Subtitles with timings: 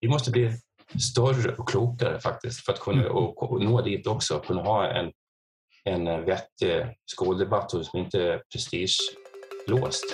[0.00, 0.52] vi måste bli
[1.00, 3.12] större och klokare faktiskt för att kunna mm.
[3.12, 4.38] och, och nå dit också.
[4.38, 5.12] Kunna ha en,
[5.84, 10.04] en vettig skoldebatt som inte är prestigelåst.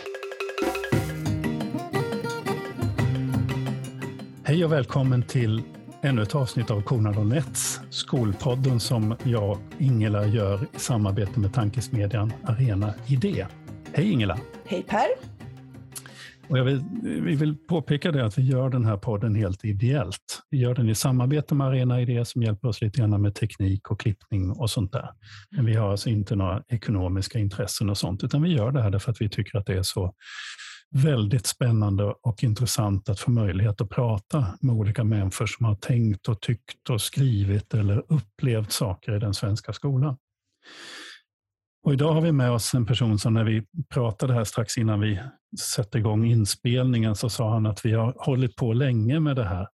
[4.44, 5.62] Hej och välkommen till
[6.03, 12.32] ännu ett avsnitt av Kornad Nets, skolpodden som jag Ingela gör i samarbete med tankesmedjan
[12.44, 13.46] Arena Idé.
[13.92, 14.38] Hej Ingela!
[14.64, 15.33] Hej Per!
[16.48, 20.42] Och jag vill, vi vill påpeka det att vi gör den här podden helt ideellt.
[20.51, 23.91] Vi gör den i samarbete med Arena Idé som hjälper oss lite grann med teknik
[23.91, 25.10] och klippning och sånt där.
[25.51, 28.91] Men vi har alltså inte några ekonomiska intressen och sånt, utan vi gör det här
[28.91, 30.15] därför att vi tycker att det är så
[30.95, 36.29] väldigt spännande och intressant att få möjlighet att prata med olika människor som har tänkt
[36.29, 40.16] och tyckt och skrivit eller upplevt saker i den svenska skolan.
[41.84, 45.01] Och idag har vi med oss en person som när vi pratade här strax innan
[45.01, 45.20] vi
[45.61, 49.69] sätter igång inspelningen så sa han att vi har hållit på länge med det här.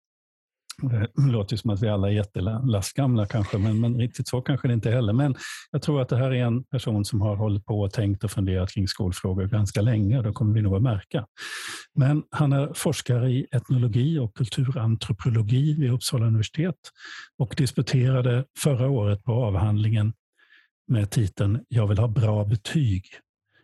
[0.84, 4.68] Eh, det låter som att vi alla är jättelastgamla kanske, men, men riktigt så kanske
[4.68, 5.13] det inte heller.
[5.13, 5.35] Men
[5.71, 8.32] jag tror att det här är en person som har hållit på och tänkt och
[8.32, 10.21] funderat kring skolfrågor ganska länge.
[10.21, 11.26] Det kommer vi nog att märka.
[11.96, 16.79] Men han är forskare i etnologi och kulturantropologi vid Uppsala universitet
[17.38, 20.13] och disputerade förra året på avhandlingen
[20.90, 23.05] med titeln Jag vill ha bra betyg.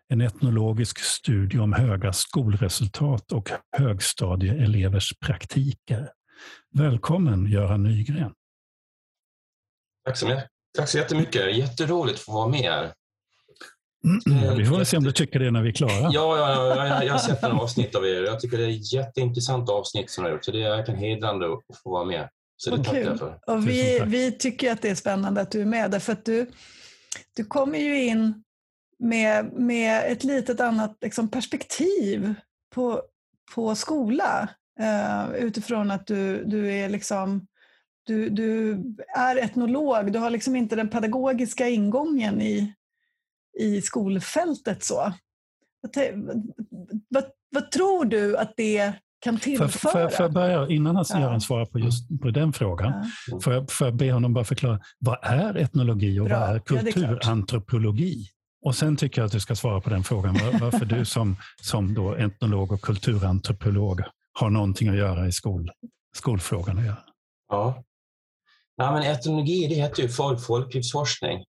[0.08, 6.12] En etnologisk studie om höga skolresultat och högstadieelevers praktiker.
[6.74, 8.34] Välkommen Göran Nygren.
[10.06, 10.48] Tack så, mycket.
[10.78, 11.58] Tack så jättemycket.
[11.58, 12.94] Jätteroligt att få vara med här.
[14.28, 15.92] Mm, vi får se om du tycker det när vi är klara.
[15.92, 18.24] Ja, ja, ja, jag har sett några avsnitt av er.
[18.24, 20.46] Jag tycker det är ett jätteintressant avsnitt som ni har gjort.
[20.46, 22.30] Så det är verkligen hedrande att få vara med.
[22.58, 23.40] Så det tackar jag för.
[23.48, 25.92] Och vi, vi tycker att det är spännande att du är med.
[25.92, 26.46] Därför att du,
[27.34, 28.44] du kommer ju in
[29.00, 32.34] med, med ett litet annat liksom, perspektiv
[32.76, 33.04] på,
[33.56, 34.50] på skola.
[34.80, 37.48] eh, utifrån att du, du är liksom
[38.06, 38.82] du, du
[39.16, 42.74] är etnolog, du har liksom inte den pedagogiska ingången i,
[43.60, 44.84] i skolfältet.
[44.84, 45.14] så.
[47.10, 48.94] Vad, vad, tror du att det
[49.26, 50.02] kan tillföra?
[50.02, 51.40] Jag, får jag börja, innan han ja.
[51.40, 52.94] svarar på just på den frågan,
[53.28, 53.40] ja.
[53.40, 56.40] får, jag, får jag be honom bara förklara, vad är etnologi och Bra.
[56.40, 58.28] vad är kulturantropologi?
[58.62, 61.38] Ja, och sen tycker jag att du ska svara på den frågan, varför du som,
[61.62, 64.02] som då etnolog och kulturantropolog
[64.34, 65.72] har någonting att göra i skol,
[66.16, 67.04] skolfrågan att göra.
[67.50, 67.84] Ja.
[68.76, 71.44] ja men etnologi det heter ju folk, folklivsforskning.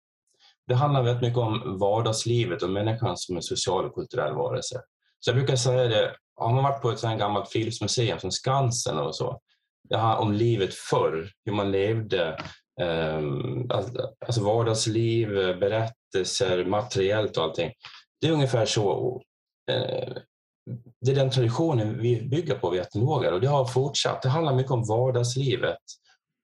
[0.66, 4.80] Det handlar väldigt mycket om vardagslivet och människan som en social och kulturell varelse.
[5.20, 8.98] Så jag brukar säga det, har man varit på ett sådant gammalt friluftsmuseum som Skansen
[8.98, 9.40] och så,
[9.88, 12.38] det handlar om livet förr, hur man levde,
[12.80, 13.70] ehm,
[14.26, 15.28] alltså vardagsliv,
[15.60, 17.72] berättelser, materiellt och allting.
[18.20, 19.20] Det är ungefär så
[19.70, 20.16] eh,
[21.00, 24.22] det är den traditionen vi bygger på, vi etnologer, och det har fortsatt.
[24.22, 25.78] Det handlar mycket om vardagslivet.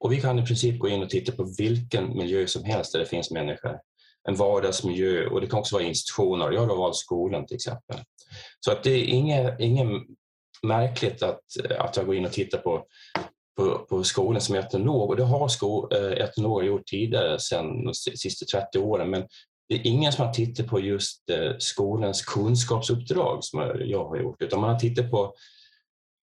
[0.01, 3.01] Och vi kan i princip gå in och titta på vilken miljö som helst där
[3.01, 3.79] det finns människor.
[4.31, 6.51] En vardagsmiljö och det kan också vara institutioner.
[6.51, 7.97] Jag har valt skolan till exempel.
[8.61, 10.03] Så att det är inget, inget
[10.63, 11.41] märkligt att,
[11.79, 12.85] att jag går in och tittar på,
[13.57, 17.95] på, på skolan som etnolog och det har sko, eh, etnologer gjort tidigare, sedan de
[17.95, 19.11] sista 30 åren.
[19.11, 19.27] Men
[19.69, 24.43] det är ingen som har tittat på just eh, skolans kunskapsuppdrag som jag har gjort,
[24.43, 25.35] utan man har tittat på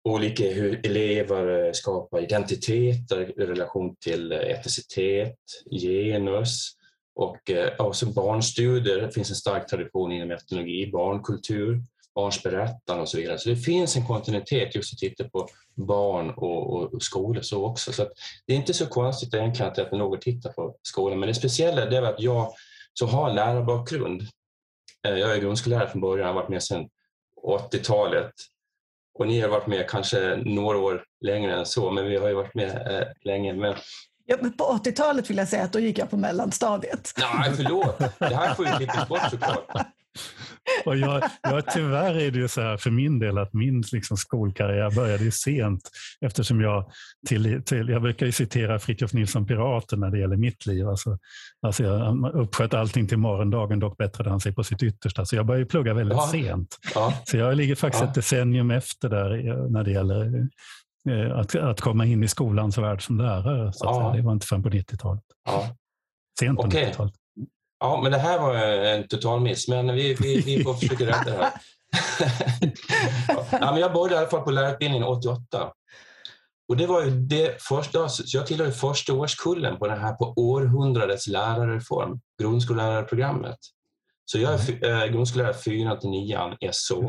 [0.09, 5.39] olika hur elever eh, skapar identiteter i relation till etnicitet,
[5.71, 6.77] genus
[7.15, 9.01] och eh, också barnstudier.
[9.01, 11.83] Det finns en stark tradition inom etnologi, barnkultur,
[12.15, 13.39] barns berättande och så vidare.
[13.39, 17.65] Så det finns en kontinuitet just att titta på barn och, och, och skolor så
[17.65, 17.93] också.
[17.93, 18.09] Så
[18.47, 22.03] det är inte så konstigt egentligen att etnologer tittar på skolan, men det speciella är
[22.03, 22.53] att jag
[22.93, 24.23] så har lärarbakgrund.
[25.07, 26.89] Eh, jag är grundskollärare från början, har varit med sedan
[27.47, 28.33] 80-talet.
[29.19, 32.35] Och ni har varit med kanske några år längre än så, men vi har ju
[32.35, 33.53] varit med eh, länge.
[33.53, 33.75] Men...
[34.27, 37.13] Ja, på 80-talet vill jag säga att då gick jag på mellanstadiet.
[37.19, 37.99] Nej, förlåt.
[38.19, 39.67] Det här får ju klippas bort såklart.
[40.85, 44.17] Och jag, jag, tyvärr är det ju så här för min del att min liksom,
[44.17, 45.91] skolkarriär började ju sent
[46.21, 46.91] eftersom jag
[47.29, 50.89] till, till, jag brukar ju citera Fritiof Nilsson Piraten när det gäller mitt liv.
[50.89, 51.19] Alltså,
[51.63, 55.25] alltså jag uppsköt allting till morgondagen, dock bättrade han sig på sitt yttersta.
[55.25, 56.29] Så jag började plugga väldigt ja.
[56.33, 56.79] sent.
[56.95, 57.15] Ja.
[57.25, 58.09] Så jag ligger faktiskt ja.
[58.09, 60.49] ett decennium efter där när det gäller
[61.35, 63.73] att, att komma in i skolans värld som lärare.
[63.73, 64.13] Så ja.
[64.17, 65.25] Det var inte förrän på 90-talet.
[65.45, 65.69] Ja.
[66.39, 66.85] Sent på okay.
[66.85, 67.15] 90-talet.
[67.81, 71.25] Ja, men det här var en total miss, men vi, vi, vi får försöka rädda
[71.25, 71.53] det här.
[73.53, 75.73] ja, men jag började i alla fall på lärarutbildningen 88.
[76.69, 80.35] Och det var ju det första, så jag tillhörde första årskullen på den här på
[80.37, 83.59] århundradets lärarreform, grundskollärarprogrammet.
[84.25, 85.03] Så jag är mm.
[85.03, 86.39] äh, grundskollärare 4 till 9
[86.73, 87.09] SO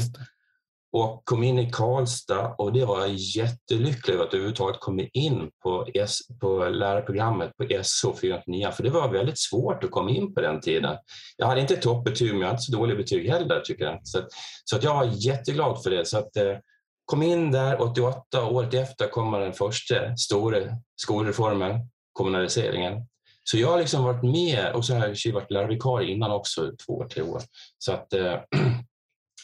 [0.95, 5.49] och kom in i Karlstad och det var jag jättelycklig över att överhuvudtaget komma in
[5.63, 10.33] på, S, på lärarprogrammet på SO 409 för det var väldigt svårt att komma in
[10.33, 10.97] på den tiden.
[11.37, 13.99] Jag hade inte toppbetyg men jag hade inte så dåliga betyg heller tycker jag.
[14.03, 14.27] Så,
[14.63, 16.05] så att jag var jätteglad för det.
[16.07, 16.57] Så att, eh,
[17.05, 20.57] kom in där 88, året efter kommer den första stora
[20.95, 21.79] skolreformen,
[22.13, 23.07] kommunaliseringen.
[23.43, 27.07] Så jag har liksom varit med och så har jag varit lärarvikarie innan också, två,
[27.13, 27.41] tre år.
[27.77, 28.33] Så att, eh,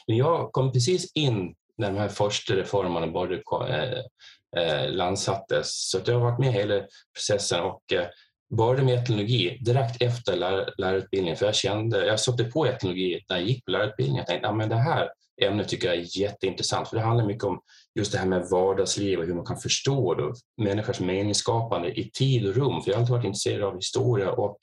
[0.06, 4.00] jag kom precis in när de här första reformerna började eh,
[4.58, 5.90] eh, landsattes.
[5.90, 6.82] Så att jag har varit med hela
[7.16, 8.08] processen och eh,
[8.58, 11.38] började med etnologi direkt efter lär, lärarutbildningen.
[11.38, 14.20] För jag kände, jag sökte på etnologi när jag gick på lärarutbildningen.
[14.20, 15.10] Jag tänkte att ja, det här
[15.42, 17.62] ämnet tycker jag är jätteintressant för det handlar mycket om
[17.96, 22.48] just det här med vardagsliv och hur man kan förstå då, människors meningsskapande i tid
[22.48, 22.82] och rum.
[22.82, 24.58] För jag har alltid varit intresserad av historia och,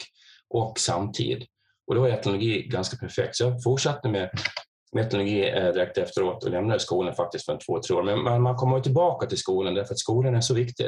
[0.49, 1.47] och samtid.
[1.87, 3.37] Och då var etnologi ganska perfekt.
[3.37, 4.31] Så jag fortsatte med
[4.93, 8.03] metodologi eh, direkt efteråt och lämnade skolan faktiskt för en två, tre år.
[8.03, 10.87] Men man, man kommer tillbaka till skolan därför att skolan är så viktig.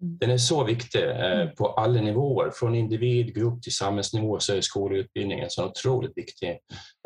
[0.00, 0.18] Mm.
[0.18, 1.54] Den är så viktig eh, mm.
[1.54, 6.58] på alla nivåer, från individ, grupp till samhällsnivå så är skolutbildningen ett så otroligt viktig,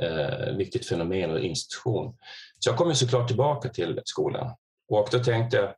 [0.03, 2.15] eh, viktigt fenomen och institution.
[2.59, 4.51] Så jag kommer såklart tillbaka till skolan
[4.91, 5.75] och då tänkte jag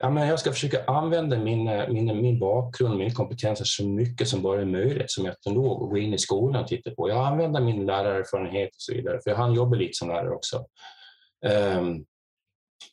[0.00, 4.28] ja, men jag ska försöka använda min, eh, min, min bakgrund, min kompetens så mycket
[4.28, 7.08] som bara är möjligt som etnolog och gå in i skolan och titta på.
[7.08, 10.64] Jag använder min lärarerfarenhet och så vidare, för jag hann jobba lite som lärare också.
[11.78, 12.04] Um,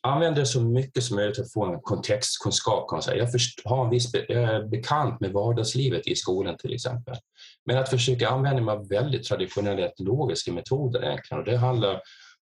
[0.02, 2.88] använder så mycket som möjligt för att få en kontextkunskap.
[2.88, 3.18] Kan man säga.
[3.18, 7.16] Jag, först, har en viss, jag är bekant med vardagslivet i skolan till exempel.
[7.64, 11.40] Men att försöka använda mig av väldigt traditionella etnologiska metoder egentligen.
[11.40, 12.02] Och det handlar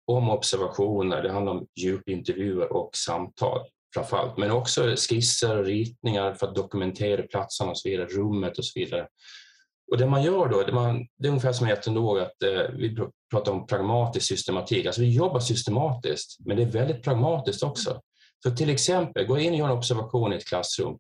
[0.07, 3.59] om observationer, det handlar om djupintervjuer och samtal
[3.93, 8.65] framförallt, men också skisser och ritningar för att dokumentera platserna och så vidare, rummet och
[8.65, 9.07] så vidare.
[9.91, 12.73] Och det man gör då, det, man, det är ungefär som i etnolog, att eh,
[12.73, 12.97] vi
[13.31, 14.85] pratar om pragmatisk systematik.
[14.85, 18.01] Alltså vi jobbar systematiskt, men det är väldigt pragmatiskt också.
[18.43, 20.97] Så till exempel, går jag in och gör en observation i ett klassrum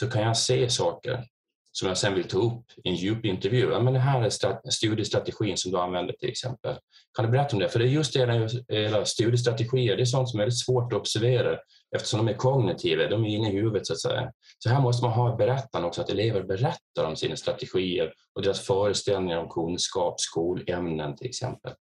[0.00, 1.24] så kan jag se saker
[1.72, 3.70] som jag sen vill ta upp i en djupintervju.
[3.70, 6.76] Ja, men det här är studiestrategin som du använder till exempel.
[7.16, 7.68] Kan du berätta om det?
[7.68, 10.98] För det är just det, era studiestrategier, det är sånt som är väldigt svårt att
[10.98, 11.58] observera
[11.96, 14.32] eftersom de är kognitiva, de är inne i huvudet så att säga.
[14.58, 18.60] Så här måste man ha berättande också, att elever berättar om sina strategier och deras
[18.60, 21.72] föreställningar om kunskap, skolämnen till exempel.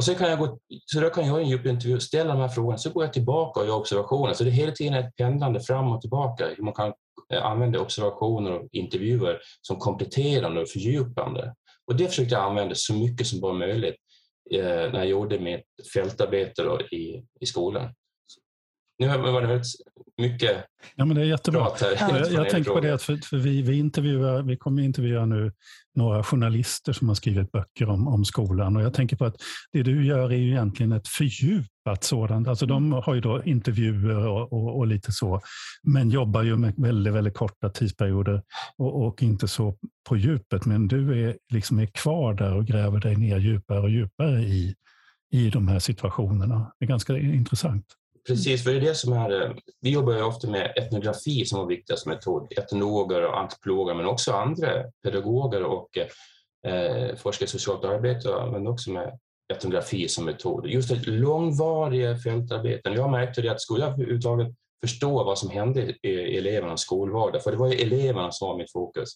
[0.00, 2.48] Och sen kan jag gå, så då kan jag göra en djupintervju, ställa de här
[2.48, 4.32] frågorna, så går jag tillbaka och gör observationer.
[4.32, 6.48] Så det är hela tiden ett pendlande fram och tillbaka.
[6.56, 6.92] Hur man kan
[7.32, 11.54] eh, använda observationer och intervjuer som kompletterande och fördjupande.
[11.86, 13.96] Och det försökte jag använda så mycket som bara möjligt
[14.50, 15.64] eh, när jag gjorde mitt
[15.94, 17.94] fältarbete i, i skolan.
[19.00, 19.66] Nu var det väldigt
[20.18, 20.64] mycket
[20.96, 21.68] Ja, men det är jättebra.
[21.96, 25.24] Här, jag, jag tänker på det att för, för vi, vi, intervjuar, vi kommer intervjua
[25.24, 25.52] nu
[25.94, 29.36] några journalister som har skrivit böcker om, om skolan och jag tänker på att
[29.72, 32.48] det du gör är ju egentligen ett fördjupat sådant.
[32.48, 33.02] Alltså de mm.
[33.04, 35.40] har ju då intervjuer och, och, och lite så,
[35.82, 38.42] men jobbar ju med väldigt, väldigt korta tidsperioder
[38.76, 39.76] och, och, inte så
[40.08, 40.64] på djupet.
[40.64, 44.74] Men du är liksom är kvar där och gräver dig ner djupare och djupare i,
[45.32, 46.72] i de här situationerna.
[46.78, 47.84] Det är ganska intressant.
[48.26, 49.42] Precis, för det är det som är...
[49.42, 49.50] Eh,
[49.80, 52.52] vi jobbar ju ofta med etnografi som vår viktigaste metod.
[52.58, 55.98] Etnologer och antropologer, men också andra pedagoger och
[56.66, 59.18] eh, forskare i socialt arbete men också med
[59.52, 60.66] etnografi som metod.
[60.66, 62.92] Just det långvariga fältarbeten.
[62.92, 64.48] Jag märkte det att skulle jag överhuvudtaget
[64.80, 68.72] förstå vad som hände i elevernas skolvardag, för det var ju eleverna som var mitt
[68.72, 69.08] fokus,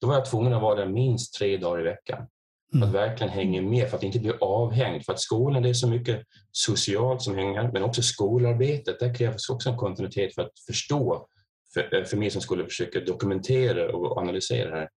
[0.00, 2.26] då var jag tvungen att vara där minst tre dagar i veckan.
[2.74, 3.08] För att mm.
[3.08, 5.04] verkligen hänga med, för att inte bli avhängd.
[5.04, 9.00] För att skolan, det är så mycket socialt som hänger, men också skolarbetet.
[9.00, 11.26] Där krävs också en kontinuitet för att förstå,
[11.74, 14.88] för, eh, för mig som skulle försöka dokumentera och analysera det här.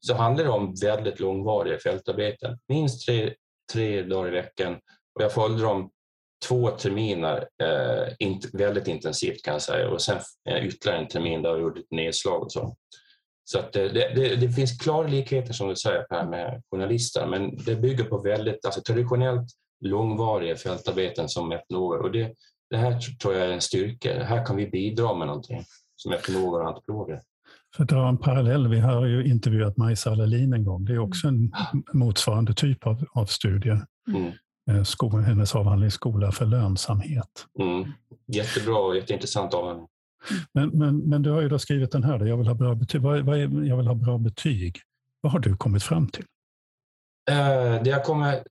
[0.00, 2.58] Så handlar det om väldigt långvariga fältarbeten.
[2.68, 3.34] Minst tre,
[3.72, 4.74] tre dagar i veckan.
[5.14, 5.90] Och jag följde dem
[6.44, 11.42] två terminer eh, int väldigt intensivt kan jag säga och sen eh, ytterligare en termin
[11.42, 12.76] där jag gjorde ett nedslag och så.
[13.44, 17.56] Så att det, det, det, finns klara likheter som du säger här med journalister men
[17.56, 19.48] det bygger på väldigt alltså, traditionellt
[19.80, 22.32] långvariga fältarbeten som etnologer och det,
[22.70, 24.24] det här tror jag är en styrka.
[24.24, 25.64] Här kan vi bidra med någonting
[25.96, 27.20] som etnologer och antropologer.
[27.76, 30.84] För att dra en parallell, vi har ju intervjuat Majsa Alalin en gång.
[30.84, 31.52] Det är också en
[31.92, 33.80] motsvarande typ av, av studie.
[34.08, 34.32] Mm.
[34.70, 37.46] Eh, Sko, hennes avhandling Skola för lönsamhet.
[37.60, 37.92] Mm.
[38.26, 39.88] Jättebra och jätteintressant avhandling.
[40.52, 43.00] Men, men, men du har ju då skrivit den här, jag vill ha bra betyg.
[43.00, 44.80] Vad, vad är, jag vill ha bra betyg.
[45.20, 46.24] Vad har du kommit fram till?
[47.30, 48.42] Uh, det jag kommer,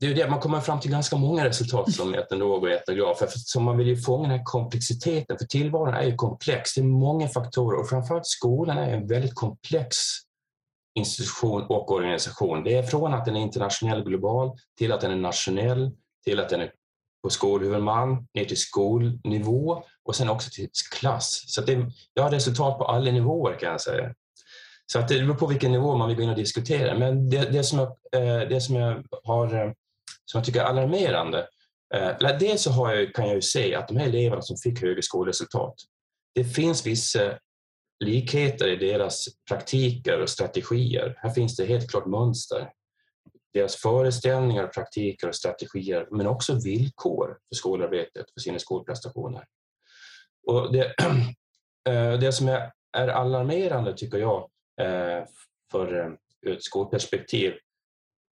[0.00, 3.18] det är det, man kommer fram till ganska många resultat som etnolog och etnograf.
[3.18, 6.74] För man vill ju fånga den här komplexiteten, för tillvaron är ju komplex.
[6.74, 9.96] Det är många faktorer och framförallt skolan är en väldigt komplex
[10.94, 12.64] institution och organisation.
[12.64, 15.90] Det är från att den är internationell global till att den är nationell,
[16.24, 16.72] till att den är
[17.26, 20.68] på skolhuvudman, ner till skolnivå och sen också till
[20.98, 21.44] klass.
[21.46, 24.14] Så det, jag har resultat på alla nivåer kan jag säga.
[24.92, 26.98] Så att det beror på vilken nivå man vill gå in och diskutera.
[26.98, 29.72] Men det, det, som, jag, eh, det som, jag har, eh,
[30.24, 31.46] som jag tycker är alarmerande,
[31.94, 34.82] eh, dels så har jag, kan jag ju se att de här eleverna som fick
[34.82, 35.74] högre skolresultat,
[36.34, 37.38] det finns vissa
[38.04, 41.18] likheter i deras praktiker och strategier.
[41.22, 42.70] Här finns det helt klart mönster.
[43.56, 49.44] Deras föreställningar, praktiker och strategier, men också villkor för skolarbetet, för sina skolprestationer.
[50.46, 50.84] Och det,
[51.88, 55.24] eh, det som är alarmerande, tycker jag, eh,
[55.70, 57.52] för eh, ur ett skolperspektiv,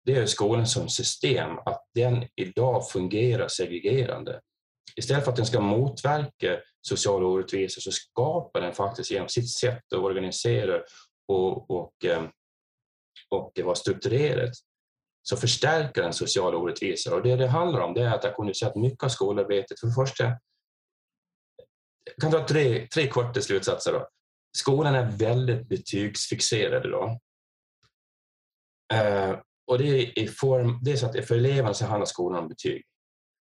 [0.05, 4.41] det är skolan som system, att den idag fungerar segregerande.
[4.97, 9.93] Istället för att den ska motverka sociala orättvisor så skapar den faktiskt genom sitt sätt
[9.93, 10.81] att organisera
[11.29, 11.93] och, och,
[13.31, 14.52] och vara strukturerat
[15.23, 17.14] så förstärker den sociala orättvisor.
[17.14, 19.81] Och det det handlar om det är att jag kunde säga att mycket av skolarbetet,
[19.81, 20.25] för det första,
[22.05, 23.93] jag kan dra tre, tre korta slutsatser.
[23.93, 24.09] Då
[24.57, 27.21] skolan är väldigt betygsfixerad idag.
[28.95, 32.43] Eh, och det är, i form, det är så att för eleverna så handlar skolan
[32.43, 32.85] om betyg.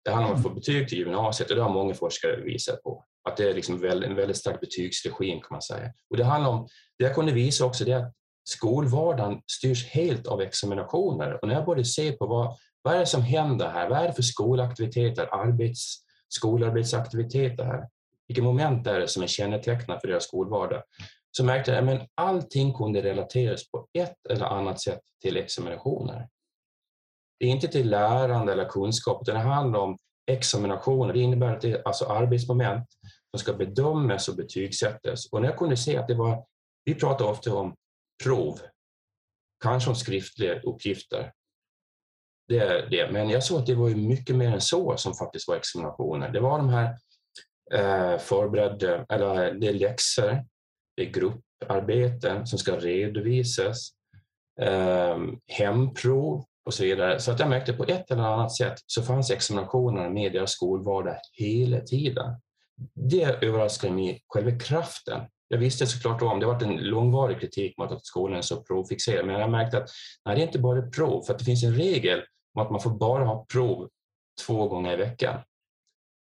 [0.06, 3.06] Det handlar om att få betyg till gymnasiet och det har många forskare visat på.
[3.30, 5.94] Att det är liksom en väldigt stark betygsregim kan man säga.
[6.10, 6.68] Och det handlar om,
[6.98, 8.14] det jag kunde visa också det är att
[8.50, 11.40] skolvardagen styrs helt av examinationer.
[11.42, 13.90] Och när jag började se på vad, vad är det som händer här?
[13.90, 15.96] Vad är det för skolaktiviteter, arbets,
[16.30, 17.88] skolarbetsaktiviteter här?
[18.28, 20.84] vilka moment är det som är kännetecknande för deras skolvardag?
[21.32, 26.28] Så märkte jag att allting kunde relateras på ett eller annat sätt till examinationer.
[27.40, 29.98] Det är inte till lärande eller kunskap, utan det handlar om
[30.32, 31.14] examinationer.
[31.14, 32.88] Det innebär att det är alltså arbetsmoment
[33.32, 35.26] som ska bedömas och betygsättas.
[35.32, 36.46] Och när jag kunde se att det var,
[36.86, 37.76] vi pratar ofta om
[38.24, 38.60] prov,
[39.64, 41.32] kanske om skriftliga uppgifter.
[42.48, 43.12] Det är det.
[43.12, 46.30] Men jag såg att det var mycket mer än så som faktiskt var examinationer.
[46.30, 46.98] Det var de här
[47.74, 50.46] eh, förberedda, eller det är läxor,
[50.96, 53.90] det är grupparbeten som ska redovisas,
[54.62, 57.20] eh, hemprov och så vidare.
[57.20, 60.52] Så att jag märkte på ett eller annat sätt så fanns examinationerna med i deras
[60.52, 62.42] skolvardag hela tiden.
[62.94, 65.22] Det överraskade mig, själva kraften.
[65.48, 68.64] Jag visste såklart om, det har varit en långvarig kritik mot att skolan är så
[68.64, 69.90] provfixerad, men jag märkte att
[70.26, 72.24] nej, det är inte bara prov, för att det finns en regel
[72.54, 73.90] om att man får bara ha prov
[74.46, 75.42] två gånger i veckan.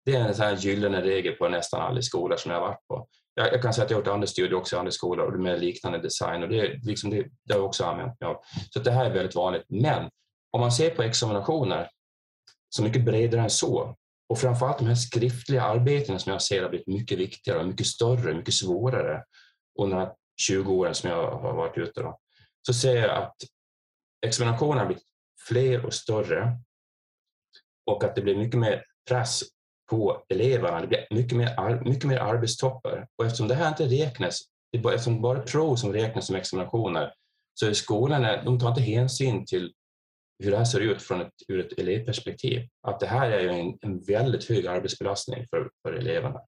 [0.06, 2.88] Det är en sån här gyllene regel på nästan alla skolor som jag har varit
[2.88, 3.08] på.
[3.34, 5.60] Jag, jag kan säga att jag har gjort andra studier också i andra skolor med
[5.60, 8.42] liknande design och det, liksom det, det har jag också använt mig av.
[8.70, 9.66] Så det här är väldigt vanligt.
[9.68, 10.10] Men
[10.52, 11.90] om man ser på examinationer
[12.70, 13.96] så mycket bredare än så
[14.30, 17.88] och framförallt de här skriftliga arbetena som jag ser har blivit mycket viktigare och mycket
[17.88, 19.24] större, mycket svårare
[19.80, 22.02] under de här 20 åren som jag har varit ute.
[22.02, 22.20] Då,
[22.62, 23.36] så ser jag att
[24.26, 25.04] examinationerna har blivit
[25.48, 26.60] fler och större
[27.86, 29.44] och att det blir mycket mer press
[29.90, 30.82] på eleverna.
[30.82, 33.08] Det blir mycket mer, mycket mer arbetstoppar.
[33.16, 34.42] Och eftersom det här inte räknas,
[34.72, 37.14] det är bara, eftersom bara prov som räknas som examinationer,
[37.54, 39.74] så är skolorna, de tar inte hänsyn till
[40.40, 42.68] hur det här ser ut från ett, ur ett elevperspektiv.
[42.88, 46.40] Att det här är ju en, en väldigt hög arbetsbelastning för, för eleverna.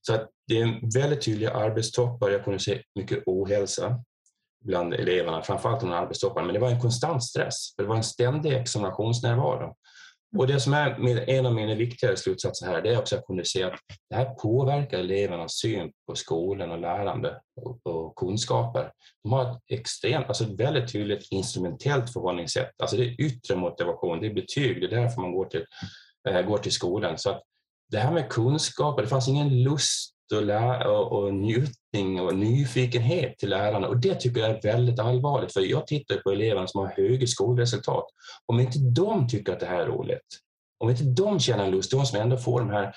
[0.00, 2.30] Så att det är väldigt tydliga arbetstoppar.
[2.30, 4.04] Jag kunde se mycket ohälsa
[4.64, 6.46] bland eleverna, framförallt under arbetstopparna.
[6.46, 9.76] Men det var en konstant stress, för det var en ständig examinationsnärvaro.
[10.36, 13.44] Och det som är en av mina viktigare slutsatser här, det är också att kunna
[13.44, 13.78] se att
[14.10, 17.40] det här påverkar elevernas syn på skolan och lärande
[17.84, 18.92] och, kunskaper.
[19.22, 22.70] De har ett extremt, alltså ett väldigt tydligt instrumentellt förhållningssätt.
[22.82, 25.64] Alltså det är yttre motivation, det är betyg, det är därför man går till,
[26.28, 27.18] äh, går till skolan.
[27.18, 27.42] Så att
[27.90, 33.38] det här med kunskaper, det fanns ingen lust och, lä- och, och njutning och nyfikenhet
[33.38, 33.88] till lärarna.
[33.88, 37.26] Och det tycker jag är väldigt allvarligt, för jag tittar på eleverna som har höga
[37.26, 38.04] skolresultat.
[38.46, 40.38] Om inte de tycker att det här är roligt,
[40.78, 42.94] om inte de känner en lust, de som ändå får de här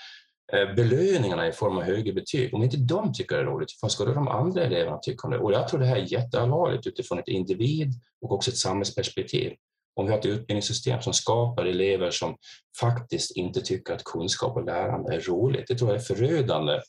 [0.53, 3.91] eh, belöningarna i form av högre betyg, om inte de tycker det är roligt, vad
[3.91, 5.39] ska då de andra eleverna tycka om det?
[5.39, 9.53] Och jag tror det här är jätteallvarligt utifrån ett individ och också ett samhällsperspektiv.
[9.95, 12.35] Om vi har ett utbildningssystem som skapar elever som
[12.79, 16.79] faktiskt inte tycker att kunskap och lärande är roligt, det tror jag är förödande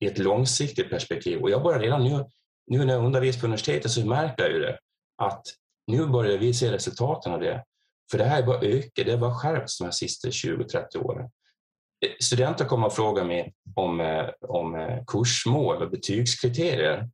[0.00, 1.40] i ett långsiktigt perspektiv.
[1.40, 2.24] Och jag börjar redan nu,
[2.66, 4.78] nu när jag undervisar på universitetet så märker jag ju det,
[5.22, 5.42] att
[5.86, 7.64] nu börjar vi se resultaten av det.
[8.10, 11.30] För det här är bara ökat, det har bara skärpts de här sista 20-30 åren.
[12.06, 17.10] Eh, studenter kommer att fråga mig om, eh, om eh, kursmål och betygskriterier.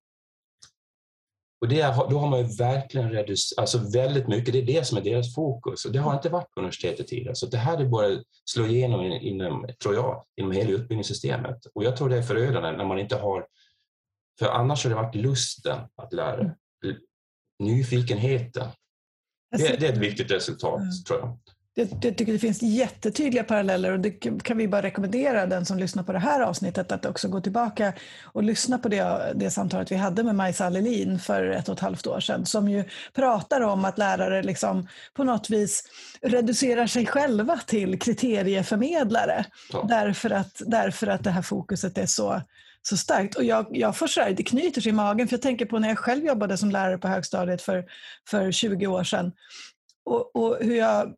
[1.66, 4.98] Och det, då har man ju verkligen reducerat, alltså väldigt mycket, det är det som
[4.98, 7.34] är deras fokus och det har inte varit på universitetet tidigare.
[7.34, 11.66] Så det här är bara slå igenom inom, tror jag, inom hela utbildningssystemet.
[11.74, 13.46] Och jag tror det är förödande när man inte har,
[14.38, 16.54] för annars har det varit lusten att lära, mm.
[17.58, 18.68] nyfikenheten.
[19.56, 20.92] Det, det, är ett viktigt resultat, mm.
[21.06, 21.38] tror jag.
[21.78, 24.10] Jag, jag tycker det finns jättetydliga paralleller och det
[24.42, 27.92] kan vi bara rekommendera den som lyssnar på det här avsnittet att också gå tillbaka
[28.24, 31.80] och lyssna på det, det samtalet vi hade med Majsa Allelin för ett och ett
[31.80, 35.84] halvt år sedan som ju pratar om att lärare liksom på något vis
[36.22, 39.86] reducerar sig själva till kriterieförmedlare ja.
[39.88, 42.42] därför, att, därför att det här fokuset är så
[42.88, 43.34] så starkt.
[43.34, 45.78] Och jag, jag får så här, det knyter sig i magen, för jag tänker på
[45.78, 47.84] när jag själv jobbade som lärare på högstadiet för,
[48.28, 49.32] för 20 år sedan.
[50.06, 51.14] Och, och hur jag,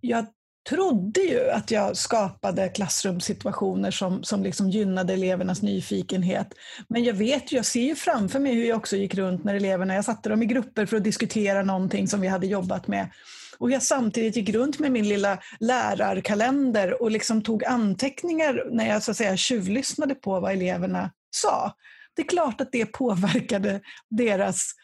[0.00, 0.26] jag
[0.68, 6.54] trodde ju att jag skapade klassrumssituationer som, som liksom gynnade elevernas nyfikenhet.
[6.88, 9.54] Men jag vet ju, jag ser ju framför mig hur jag också gick runt när
[9.54, 13.10] eleverna, jag satte dem i grupper för att diskutera någonting som vi hade jobbat med.
[13.58, 19.02] Och jag samtidigt gick runt med min lilla lärarkalender och liksom tog anteckningar när jag
[19.02, 21.72] så att säga tjuvlyssnade på vad eleverna sa.
[22.16, 23.80] Det är klart att det påverkade
[24.10, 24.74] deras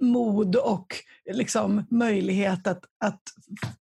[0.00, 0.86] mod och
[1.32, 3.20] liksom möjlighet att, att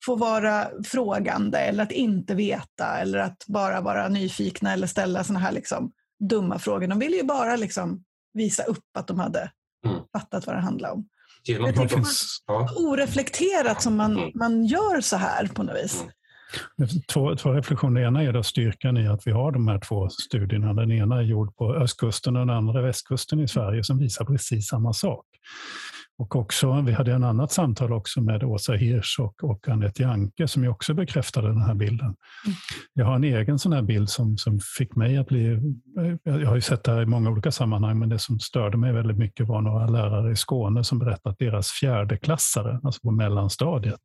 [0.05, 5.39] få vara frågande eller att inte veta eller att bara vara nyfikna eller ställa såna
[5.39, 5.91] här liksom
[6.29, 6.87] dumma frågor.
[6.87, 8.03] De ville ju bara liksom
[8.33, 9.51] visa upp att de hade
[9.85, 9.97] mm.
[10.13, 11.07] fattat vad det handlade om.
[11.45, 12.69] Det är finns, ja.
[12.75, 14.31] oreflekterat som man, mm.
[14.35, 16.01] man gör så här på något vis.
[16.01, 16.89] Mm.
[17.13, 18.01] Två, två reflektioner.
[18.01, 20.73] ena är då styrkan i att vi har de här två studierna.
[20.73, 24.67] Den ena är gjord på östkusten och den andra västkusten i Sverige som visar precis
[24.67, 25.25] samma sak.
[26.21, 30.47] Och också, vi hade en annat samtal också med Åsa Hirsch och, och Anette Janke
[30.47, 32.05] som ju också bekräftade den här bilden.
[32.05, 32.57] Mm.
[32.93, 35.59] Jag har en egen sån här bild som, som fick mig att bli...
[36.23, 38.93] Jag har ju sett det här i många olika sammanhang, men det som störde mig
[38.93, 44.01] väldigt mycket var några lärare i Skåne som berättade att deras fjärdeklassare, alltså på mellanstadiet,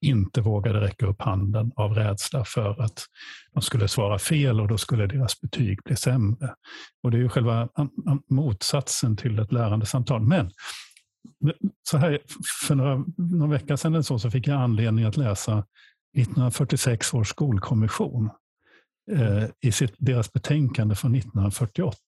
[0.00, 3.06] inte vågade räcka upp handen av rädsla för att
[3.54, 6.54] de skulle svara fel och då skulle deras betyg bli sämre.
[7.02, 7.68] Och det är ju själva
[8.30, 10.22] motsatsen till ett lärande samtal.
[10.22, 10.50] Men
[11.90, 12.18] så här,
[12.68, 15.64] för några, några veckor sedan så, så fick jag anledning att läsa
[16.16, 18.30] 1946 års skolkommission
[19.10, 21.98] eh, i sitt, deras betänkande från 1948.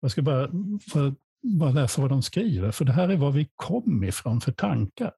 [0.00, 0.48] Jag ska bara,
[0.92, 1.14] för,
[1.58, 5.12] bara läsa vad de skriver, för det här är vad vi kom ifrån för tankar.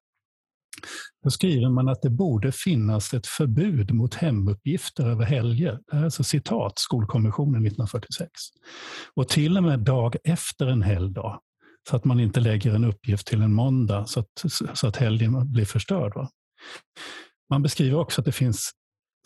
[1.25, 5.73] Då skriver man att det borde finnas ett förbud mot hemuppgifter över helger.
[5.87, 8.31] Det här är alltså citat Skolkommissionen 1946.
[9.15, 11.41] Och till och med dag efter en helgdag
[11.89, 14.45] så att man inte lägger en uppgift till en måndag så att,
[14.75, 16.15] så att helgen blir förstörd.
[16.15, 16.31] Va?
[17.51, 18.71] Man beskriver också att det finns,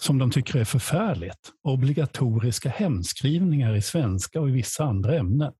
[0.01, 5.53] som de tycker är förfärligt, obligatoriska hemskrivningar i svenska och i vissa andra ämnen.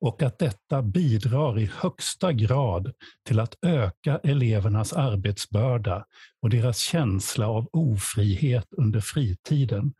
[0.00, 2.92] Och att detta bidrar i högsta grad
[3.26, 6.04] till att öka elevernas arbetsbörda
[6.42, 9.94] och deras känsla av ofrihet under fritiden.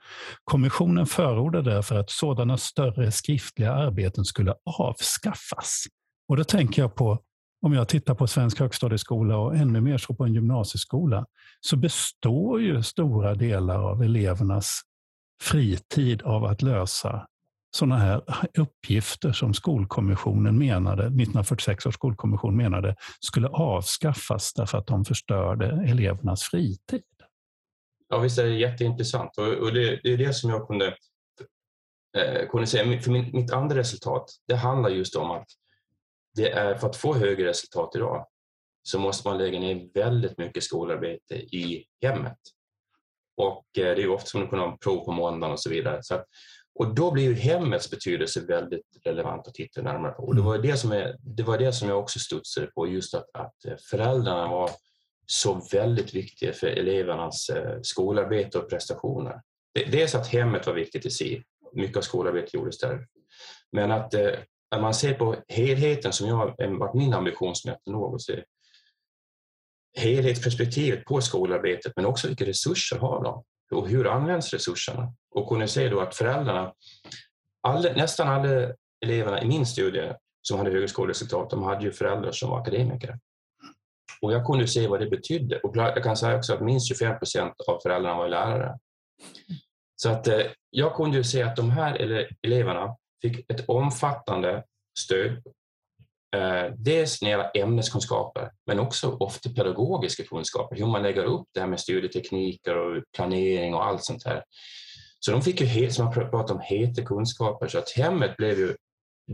[0.44, 5.86] Kommissionen förordar därför att sådana större skriftliga arbeten skulle avskaffas.
[6.28, 7.18] Och då tänker jag på,
[7.62, 11.26] om jag tittar på svensk högstadieskola och ännu mer så på en gymnasieskola,
[11.60, 14.80] så består ju stora delar av elevernas
[15.42, 17.26] fritid av att lösa
[17.76, 18.22] sådana här
[18.58, 26.42] uppgifter som skolkommissionen menade, 1946 års skolkommission menade skulle avskaffas därför att de förstörde elevernas
[26.42, 27.02] fritid.
[28.08, 30.86] Ja, visst är det jätteintressant och, och det, det, är det som jag kunde,
[32.16, 33.02] eh, kunde säga.
[33.02, 35.46] För min, mitt andra resultat, det handlar just om att
[36.36, 38.26] det är för att få högre resultat idag
[38.82, 42.38] så måste man lägga ner väldigt mycket skolarbete i hemmet.
[43.36, 46.02] Och eh, det är ofta som du kan ha prov på måndagen och så vidare.
[46.02, 46.26] Så att,
[46.74, 50.22] och då blir ju hemmets betydelse väldigt relevant att titta närmare på.
[50.22, 53.14] Och det, var det, som är, det var det som jag också studsade på, just
[53.14, 54.70] att, att eh, föräldrarna var
[55.26, 59.40] så väldigt viktiga för elevernas eh, skolarbete och prestationer.
[59.90, 63.06] Dels att hemmet var viktigt i sig, mycket av skolarbetet gjordes där.
[63.72, 64.14] Men att
[64.70, 68.22] när man ser på helheten som jag har eh, varit min ambition som jag något
[68.22, 68.44] se
[69.96, 75.12] helhetsperspektivet på skolarbetet men också vilka resurser har de och hur används resurserna?
[75.30, 76.72] Och kunde se då att föräldrarna,
[77.60, 82.50] alla, nästan alla eleverna i min studie som hade högskoleresultat, de hade ju föräldrar som
[82.50, 83.18] var akademiker.
[84.22, 85.58] Och jag kunde se vad det betydde.
[85.58, 88.78] Och jag kan säga också att minst 25 procent av föräldrarna var lärare.
[89.96, 91.94] Så att eh, jag kunde ju se att de här
[92.42, 92.96] eleverna
[93.30, 94.64] fick ett omfattande
[94.98, 95.42] stöd.
[96.36, 101.46] Eh, dels när det gäller ämneskunskaper, men också ofta pedagogiska kunskaper, hur man lägger upp
[101.54, 104.44] det här med studietekniker och planering och allt sånt här.
[105.20, 108.76] Så de fick ju, som jag pratade om, heta kunskaper, så att hemmet blev ju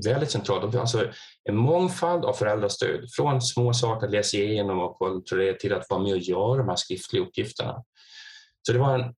[0.05, 0.74] väldigt centralt.
[0.74, 1.12] Alltså
[1.48, 6.02] en mångfald av föräldrastöd, från små saker att läsa igenom och kontrollera till att vara
[6.02, 7.85] med och göra de här skriftliga uppgifterna.
[8.66, 9.14] Så det var en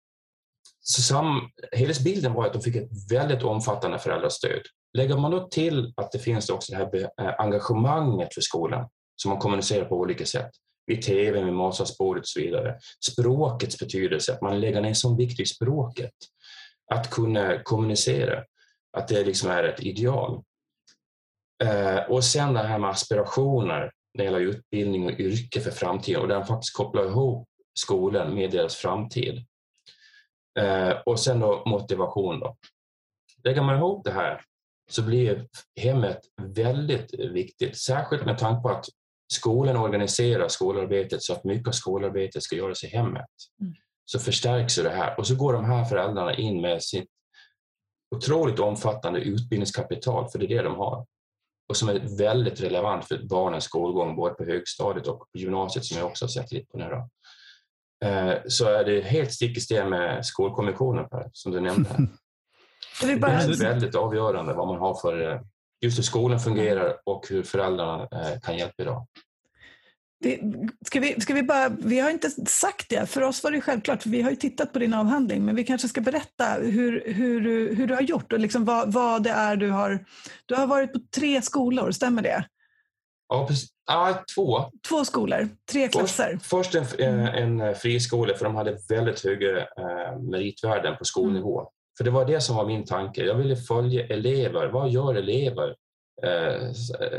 [0.87, 4.61] så sam, helhetsbilden var att de fick ett väldigt omfattande föräldrastöd.
[4.99, 9.29] Lägger man då till att det finns också det här eh, engagemanget för skolan som
[9.29, 10.51] man kommunicerar på olika sätt,
[10.87, 12.79] vid tv, vid matsalsbordet och så vidare.
[13.13, 16.15] Språkets betydelse, att man lägger ner sån vikt vid språket.
[16.95, 18.45] Att kunna kommunicera,
[18.97, 20.43] att det liksom är ett ideal.
[21.65, 26.23] Eh, och sen det här med aspirationer när det gäller utbildning och yrke för framtiden
[26.23, 29.47] och den faktiskt kopplar ihop skolan med deras framtid.
[30.59, 32.41] Eh, och sen då motivation.
[32.41, 32.57] Då.
[33.45, 34.43] Lägger man ihop det här
[34.91, 35.49] så blir
[35.81, 38.87] hemmet väldigt viktigt, särskilt med tanke på att
[39.33, 43.27] skolan organiserar skolarbetet så att mycket av skolarbetet ska göras i hemmet.
[43.61, 43.75] Mm.
[44.05, 47.09] Så förstärks det här och så går de här föräldrarna in med sitt
[48.17, 51.07] otroligt omfattande utbildningskapital, för det är det de har
[51.69, 55.99] och som är väldigt relevant för barnens skolgång både på högstadiet och på gymnasiet som
[55.99, 56.85] jag också har sett lite på nu.
[56.85, 57.09] Då.
[58.05, 61.91] Eh, så är det helt stick i stäv med Skolkommissionen Per, som du nämnde.
[63.01, 63.09] Här.
[63.09, 63.33] Det bara...
[63.33, 65.41] är väldigt avgörande vad man har för eh,
[65.81, 69.07] just hur skolan fungerar och hur föräldrarna eh, kan hjälpa idag.
[70.87, 74.03] Ska vi, ska vi, bara, vi har inte sagt det, för oss var det självklart,
[74.03, 77.75] för vi har ju tittat på din avhandling, men vi kanske ska berätta hur, hur,
[77.75, 80.05] hur du har gjort och liksom vad, vad det är du har...
[80.47, 82.45] Du har varit på tre skolor, stämmer det?
[83.29, 83.69] Ja, precis.
[83.87, 84.65] Ja, två.
[84.89, 86.39] Två skolor, tre klasser.
[86.43, 87.61] Först, först en, mm.
[87.61, 91.61] en friskola, för de hade väldigt höga eh, meritvärden på skolnivå.
[91.61, 91.69] Mm.
[91.97, 93.25] För det var det som var min tanke.
[93.25, 94.67] Jag ville följa elever.
[94.67, 95.75] Vad gör elever
[96.23, 96.73] eh,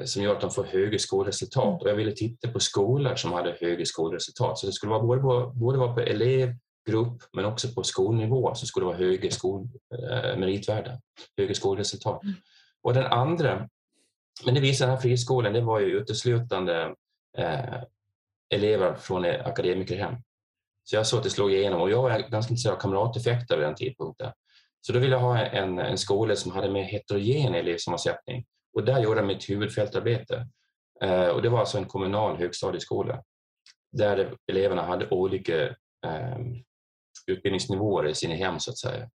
[0.06, 1.63] som gör att de får högre skolresultat?
[1.63, 1.76] Mm.
[1.76, 4.58] Och jag ville titta på skolor som hade högre skolresultat.
[4.58, 8.65] Så det skulle vara både på, både vara på elevgrupp men också på skolnivå så
[8.65, 10.98] skulle det vara högre skol, eh, meritvärden,
[11.38, 12.24] högre skolresultat.
[12.24, 12.36] Mm.
[12.84, 13.70] Och den andra,
[14.43, 16.95] men det visade den här friskolan, det var ju uteslutande
[17.38, 17.82] eh,
[18.50, 20.15] elever från akademikerhem.
[20.84, 23.65] Så jag såg att det slog igenom och jag var ganska intresserad av kamrateffekter vid
[23.65, 24.32] den tidpunkten.
[24.82, 29.00] Så då ville jag ha en, en skola som hade mer heterogen elevsammansättning och där
[29.00, 30.48] gjorde jag mitt huvudfältarbete.
[31.02, 33.24] Eh, och det var alltså en kommunal högstadieskola
[33.91, 35.65] där eleverna hade olika
[36.06, 36.38] eh,
[37.28, 39.10] utbildningsnivåer i sina hem så att säga.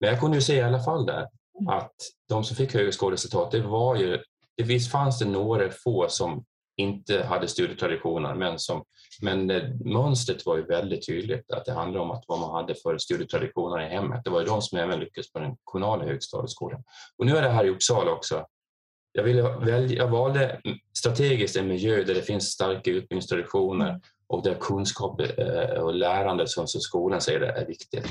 [0.00, 1.28] Men jag kunde ju se i alla fall där
[1.68, 1.94] att
[2.28, 4.22] de som fick högre skolresultat, det var ju,
[4.60, 6.44] det visst fanns det några få som
[6.76, 8.84] inte hade studietraditioner men, som,
[9.22, 12.74] men eh, mönstret var ju väldigt tydligt att det handlade om att vad man hade
[12.74, 14.20] för studietraditioner i hemmet.
[14.24, 16.82] Det var ju de som även lyckades på den kommunala högstadieskolan.
[17.18, 18.46] Och nu är det här i Uppsala också.
[19.12, 20.60] Jag, ville välja, jag valde
[20.98, 26.66] strategiskt en miljö där det finns starka utbildningstraditioner och där kunskap eh, och lärande, som
[26.66, 28.08] skolan säger, är viktigt.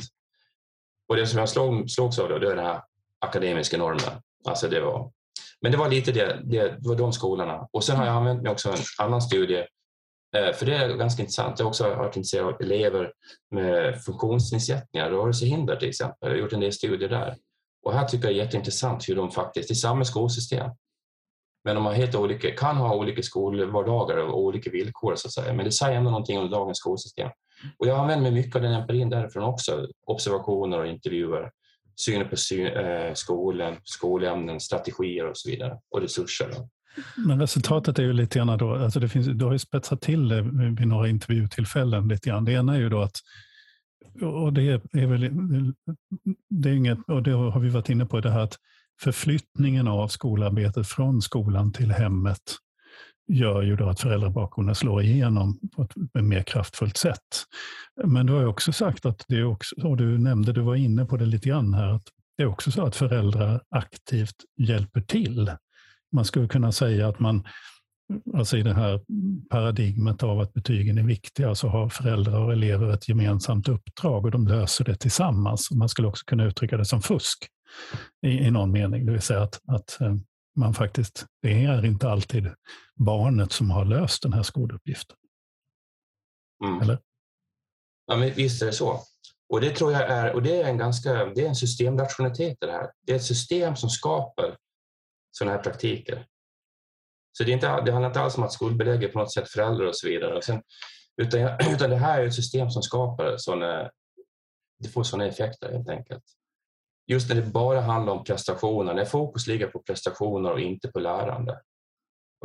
[1.09, 2.81] Och det som jag slog, slogs av då, det är den här
[3.19, 4.21] akademiska normen.
[4.45, 5.11] Alltså det var
[5.61, 7.67] men det var lite det, det var de skolorna.
[7.71, 9.65] Och sen har jag använt mig också av en annan studie,
[10.37, 11.59] eh, för det är ganska intressant.
[11.59, 13.11] Jag har också varit intresserad av elever
[13.51, 16.29] med funktionsnedsättningar, rörelsehinder till exempel.
[16.29, 17.35] Jag har gjort en del studier där.
[17.85, 20.69] Och här tycker jag det är jätteintressant hur de faktiskt, i samma skolsystem,
[21.63, 25.53] men de har helt olika, kan ha olika skolvardagar och olika villkor så att säga.
[25.53, 27.29] Men det säger ändå någonting om dagens skolsystem.
[27.77, 31.51] Och jag använder mig mycket av den empirin därifrån också, observationer och intervjuer
[31.99, 36.49] synen på syn, eh, skolan, skolämnen, strategier och så vidare och resurser.
[37.17, 40.27] Men resultatet är ju lite grann då, alltså det finns, du har ju spetsat till
[40.27, 40.41] det
[40.79, 42.45] vid några intervjutillfällen lite grann.
[42.45, 43.15] Det ena är ju då att,
[44.21, 45.29] och det är väl,
[46.49, 48.57] det är inget, och det har vi varit inne på, det här att
[49.01, 52.41] förflyttningen av skolarbetet från skolan till hemmet
[53.29, 57.45] gör ju då att föräldrabakgrunden slår igenom på ett mer kraftfullt sätt.
[58.03, 61.05] Men du har också sagt att det är också, och du nämnde, du var inne
[61.05, 62.03] på det lite grann här, att
[62.37, 65.51] det är också så att föräldrar aktivt hjälper till.
[66.11, 67.43] Man skulle kunna säga att man,
[68.33, 69.01] alltså i det här
[69.49, 74.31] paradigmet av att betygen är viktiga, så har föräldrar och elever ett gemensamt uppdrag och
[74.31, 75.71] de löser det tillsammans.
[75.71, 77.47] Man skulle också kunna uttrycka det som fusk
[78.25, 80.15] i, i någon mening, det vill säga att, att eh,
[80.59, 82.53] man faktiskt, det är inte alltid
[82.95, 85.17] barnet som har löst den här skoluppgiften.
[86.65, 86.81] Mm.
[86.81, 86.99] Eller?
[88.05, 89.03] Ja, men visst är det så.
[89.49, 92.71] Och det tror jag är, och det är en ganska, det är en systemrationalitet det
[92.71, 92.91] här.
[93.01, 94.57] Det är ett system som skapar
[95.31, 96.27] sådana här praktiker.
[97.37, 99.85] Så det, är inte, det handlar inte alls om att skuldbelägga på något sätt föräldrar
[99.85, 100.37] och så vidare.
[100.37, 100.61] Och sen,
[101.21, 101.41] utan,
[101.73, 103.91] utan det här är ett system som skapar sådana,
[104.79, 106.23] det får sådana effekter helt enkelt
[107.09, 110.99] just när det bara handlar om prestationer, när fokus ligger på prestationer och inte på
[110.99, 111.59] lärande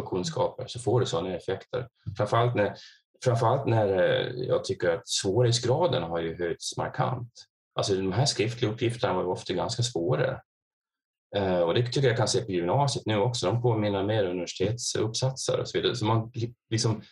[0.01, 1.89] och kunskaper så får det sådana effekter.
[2.17, 2.75] Framförallt när,
[3.25, 7.31] framförallt när eh, jag tycker att svårighetsgraden har ju höjts markant.
[7.75, 10.41] Alltså de här skriftliga uppgifterna var ju ofta ganska svåra.
[11.37, 13.47] Eh, och det tycker jag kan se på gymnasiet nu också.
[13.47, 15.97] De påminner mer universitetsuppsatser och så vidare.
[15.97, 16.33] Så man,
[16.71, 17.03] liksom,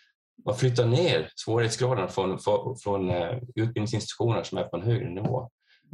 [0.45, 2.39] man flyttar ner svårighetsgraden från,
[2.83, 5.51] från eh, utbildningsinstitutioner som är på en högre nivå.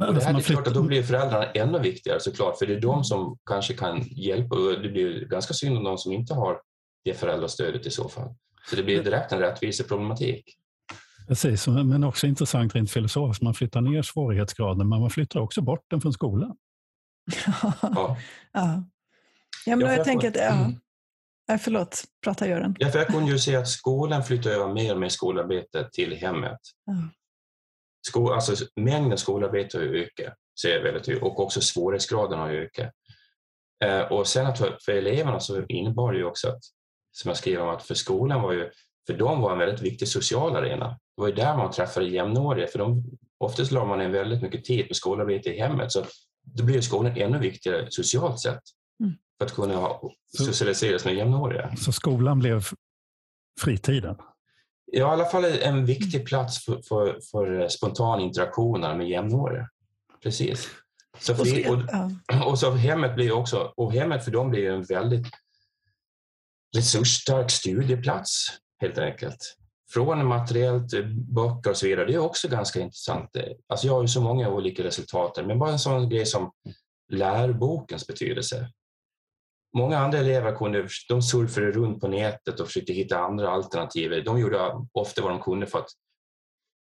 [0.07, 2.81] Och det här är klart att då blir föräldrarna ännu viktigare såklart, för det är
[2.81, 4.55] de som kanske kan hjälpa.
[4.55, 6.61] Det blir ganska synd om de som inte har
[7.05, 8.35] det föräldrastödet i så fall.
[8.69, 10.55] Så det blir direkt en rättviseproblematik.
[11.27, 13.43] Precis, men också intressant rent filosofiskt.
[13.43, 16.55] Man flyttar ner svårighetsgraden, men man flyttar också bort den från skolan.
[17.45, 17.73] ja.
[17.81, 18.83] ja.
[19.65, 20.71] ja men ja, jag tänker att, ja.
[21.47, 22.75] Nej, förlåt, prata Göran.
[22.79, 26.17] Ja, för jag kunde ju se att skolan flyttar över mer och mer skolarbete till
[26.17, 26.59] hemmet.
[26.85, 26.93] Ja.
[28.07, 32.93] Skol, alltså, mängden skolarbete har ökat, ser jag väldigt tydligt, och också svårighetsgraden har ökat.
[33.83, 36.61] Eh, och sen att för, för eleverna så innebar det ju också att,
[37.11, 38.71] som jag skrev om, att för skolan var ju,
[39.07, 40.87] för dem var en väldigt viktig social arena.
[40.87, 43.03] Det var ju där man träffade jämnåriga, för de,
[43.37, 46.05] oftast la man en väldigt mycket tid på skolarbete i hemmet, så
[46.41, 48.61] då blir skolan ännu viktigare socialt sett
[49.03, 49.15] mm.
[49.37, 51.75] för att kunna ha, socialiseras med jämnåriga.
[51.75, 52.63] Så skolan blev
[53.61, 54.15] fritiden?
[54.91, 59.69] Ja, i alla fall en viktig plats för, för, för spontana interaktioner med jämnåriga.
[60.23, 60.67] Precis.
[61.19, 65.27] Så fri, och, och, så hemmet blir också, och hemmet för dem blir en väldigt
[66.75, 68.47] resursstark studieplats
[68.81, 69.55] helt enkelt.
[69.93, 70.91] Från materiellt,
[71.35, 73.29] böcker och så vidare, det är också ganska intressant.
[73.67, 76.51] Alltså jag har ju så många olika resultat, men bara en sån grej som
[77.11, 78.69] lärbokens betydelse.
[79.77, 84.23] Många andra elever kunde, de surfade runt på nätet och försökte hitta andra alternativ.
[84.25, 85.89] De gjorde ofta vad de kunde för att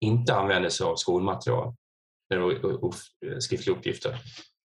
[0.00, 1.74] inte använda sig av skolmaterial
[2.80, 2.94] och
[3.38, 4.18] skriftliga uppgifter.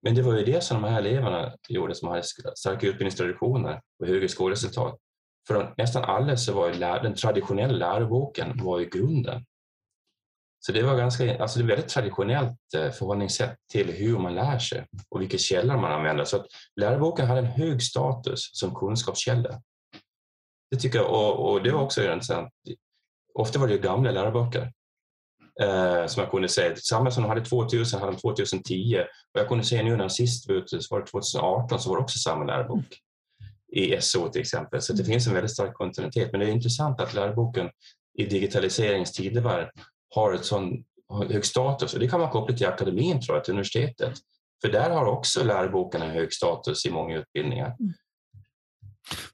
[0.03, 2.23] Men det var ju det som de här eleverna gjorde som hade
[2.57, 4.99] starka utbildningstraditioner och högre skolresultat.
[5.49, 9.45] För nästan alla så var ju den traditionella läroboken var ju grunden.
[10.67, 14.59] Så det var ganska, alltså det är väldigt traditionellt eh, förhållningssätt till hur man lär
[14.59, 16.25] sig och vilka källor man använder.
[16.25, 16.47] Så att
[16.81, 19.61] läroboken hade en hög status som kunskapskälla.
[20.71, 22.53] Det tycker jag, och, och det var också intressant.
[23.35, 24.73] Ofta var det gamla läroböcker
[25.61, 26.77] eh, som jag kunde se.
[26.77, 28.99] Samma som de hade 2000 hade de 2010
[29.35, 31.97] och jag kunde se nu när sist var ute, så var det 2018 så var
[31.97, 32.87] det också samma lärobok
[33.73, 34.83] i SO till exempel.
[34.83, 35.13] Så det mm.
[35.13, 36.33] finns en väldigt stark kontinuitet.
[36.33, 37.71] Men det är intressant att läroboken
[38.19, 39.69] i digitaliseringens tidevarv
[40.15, 40.85] har ett sån
[41.29, 44.15] hög status och det kan man koppla till akademin tror jag, till universitetet.
[44.63, 47.77] För där har också läroboken en hög status i många utbildningar.
[47.81, 47.93] Mm.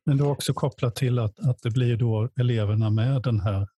[0.05, 3.69] Men du har också kopplat till att, att det blir då eleverna med den här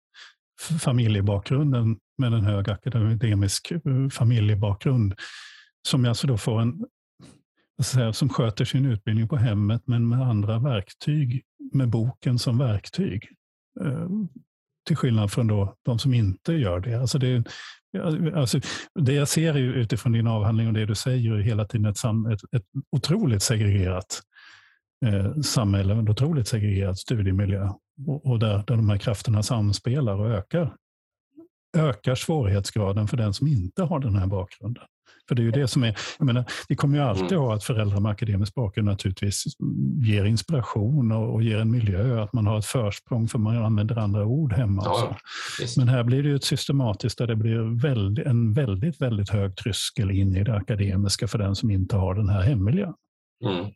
[0.81, 5.15] familjebakgrunden, med en hög akademisk eh, familjebakgrund,
[5.88, 6.87] som alltså då får en
[8.12, 13.29] som sköter sin utbildning på hemmet men med andra verktyg, med boken som verktyg.
[14.87, 16.95] Till skillnad från då de som inte gör det.
[16.95, 17.45] Alltså det,
[18.35, 18.61] alltså
[18.95, 22.55] det jag ser utifrån din avhandling och det du säger är hela tiden ett, ett,
[22.57, 22.66] ett
[22.97, 24.21] otroligt segregerat
[25.07, 27.68] eh, samhälle, en otroligt segregerad studiemiljö.
[28.07, 30.75] Och, och där, där de här krafterna samspelar och ökar,
[31.77, 34.85] ökar svårighetsgraden för den som inte har den här bakgrunden.
[35.29, 37.41] För det är ju det som är, jag menar, vi kommer ju alltid mm.
[37.41, 39.45] ha att föräldrar med akademisk bakgrund naturligtvis
[40.05, 43.99] ger inspiration och, och ger en miljö, att man har ett försprång för man använder
[43.99, 44.83] andra ord hemma.
[44.85, 45.17] Ja,
[45.77, 49.57] Men här blir det ju ett systematiskt där det blir väldigt, en väldigt, väldigt hög
[49.57, 52.95] tröskel in i det akademiska för den som inte har den här hemmiljön.
[53.45, 53.67] Mm.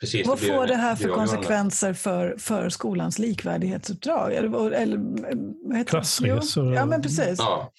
[0.00, 4.34] Precis, Vad får det här för konsekvenser för, för skolans likvärdighetsuppdrag?
[4.34, 6.74] Eller, eller, Klassresor?
[6.74, 7.38] Ja, men precis.
[7.38, 7.72] Ja.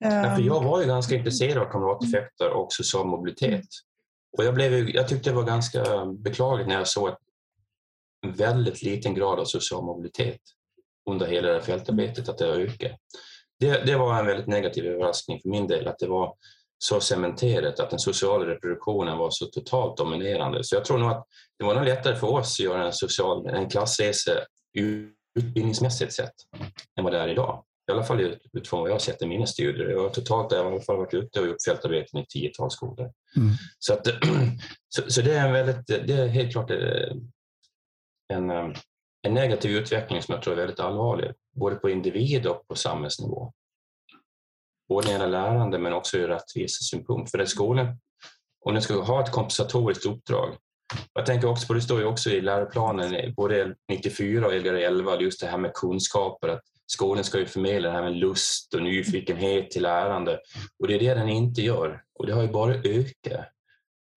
[0.00, 3.66] Ja, för jag var ju ganska intresserad av kamrateffekter och social mobilitet.
[4.38, 7.08] Och jag, blev, jag tyckte det var ganska beklagligt när jag såg
[8.26, 10.40] en väldigt liten grad av social mobilitet
[11.10, 12.92] under hela det här fältarbetet, att det ökat.
[13.60, 16.34] Det, det var en väldigt negativ överraskning för min del, att det var
[16.78, 20.64] så cementerat, att den sociala reproduktionen var så totalt dominerande.
[20.64, 21.26] Så jag tror nog att
[21.58, 24.32] det var nog lättare för oss att göra en, social, en klassresa
[25.38, 26.34] utbildningsmässigt sett
[26.98, 27.64] än vad det är idag.
[27.90, 29.88] I alla fall utifrån vad jag har sett i mina studier.
[29.88, 33.12] Jag har totalt fall varit ute och gjort fältarbeten i tiotals skolor.
[33.36, 33.52] Mm.
[33.78, 34.06] Så, att,
[34.88, 37.12] så, så, det är en väldigt, det är helt klart eh,
[38.32, 38.68] en, eh,
[39.22, 43.52] en negativ utveckling som jag tror är väldigt allvarlig, både på individ och på samhällsnivå.
[44.88, 47.30] Både när det gäller lärande men också ur rättvisesynpunkt.
[47.30, 47.98] För det skolan,
[48.64, 50.56] om den ska ha ett kompensatoriskt uppdrag,
[51.12, 55.20] jag tänker också på, det står ju också i läroplanen, både 94 och Lgr 11,
[55.20, 58.82] just det här med kunskaper, att skolan ska ju förmedla det här med lust och
[58.82, 60.40] nyfikenhet till lärande
[60.78, 63.46] och det är det den inte gör och det har ju bara ökat.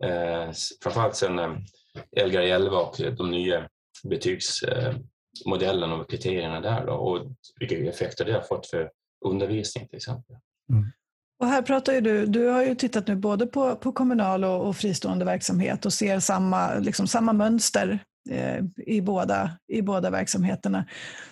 [0.03, 0.51] Eh,
[0.83, 3.69] framförallt sedan eh, Lgr 11 och de nya
[4.03, 7.27] betygsmodellerna och kriterierna där då, och
[7.59, 8.91] vilka effekter det har fått för
[9.25, 10.35] undervisning till exempel.
[10.69, 10.91] Mm.
[11.39, 14.67] Och här pratar ju du, du har ju tittat nu både på, på kommunal och,
[14.67, 20.09] och fristående verksamhet och ser samma, liksom samma mönster Eh, Eh, i, båda, i båda
[20.09, 20.85] verksamheterna.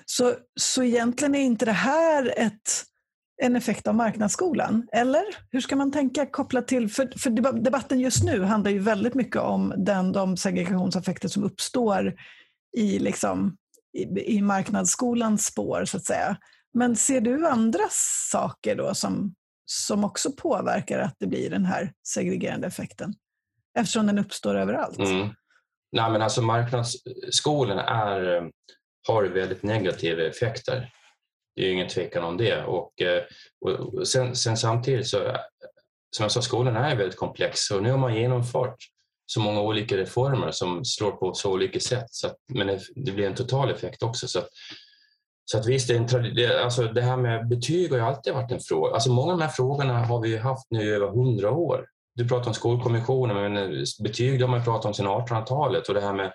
[0.06, 2.84] Så, så egentligen är inte det här ett,
[3.41, 5.23] en effekt av marknadsskolan, eller?
[5.51, 7.30] Hur ska man tänka kopplat till, för, för
[7.62, 12.13] debatten just nu handlar ju väldigt mycket om den, de segregationseffekter som uppstår
[12.77, 13.58] i, liksom,
[13.97, 16.38] i, i marknadsskolans spår, så att säga.
[16.73, 17.84] Men ser du andra
[18.32, 23.13] saker då som, som också påverkar att det blir den här segregerande effekten?
[23.80, 24.99] Eftersom den uppstår överallt.
[24.99, 25.30] Mm.
[25.91, 28.43] Nej, men alltså marknadsskolan är, eh,
[29.08, 30.89] har väldigt negativa effekter.
[31.56, 32.51] Det är ingen tvekan om det.
[32.51, 33.01] Eh, och,
[33.62, 35.36] och sen, sen, samtidigt så, eh,
[36.15, 38.77] som jag sa, skolan är väldigt komplex och nu har man genomfört
[39.25, 42.08] så många olika reformer som slår på så olika sätt.
[42.10, 44.27] Så att, men det blir en total effekt också.
[44.27, 44.49] Så att,
[45.45, 48.51] så att visst, det, är en, alltså det här med betyg har ju alltid varit
[48.51, 48.93] en fråga.
[48.93, 51.86] Alltså många av de här frågorna har vi haft nu i över hundra år.
[52.21, 56.13] Du pratar om skolkommissionen, men betyg har man pratat om sedan 1800-talet och det här
[56.13, 56.34] med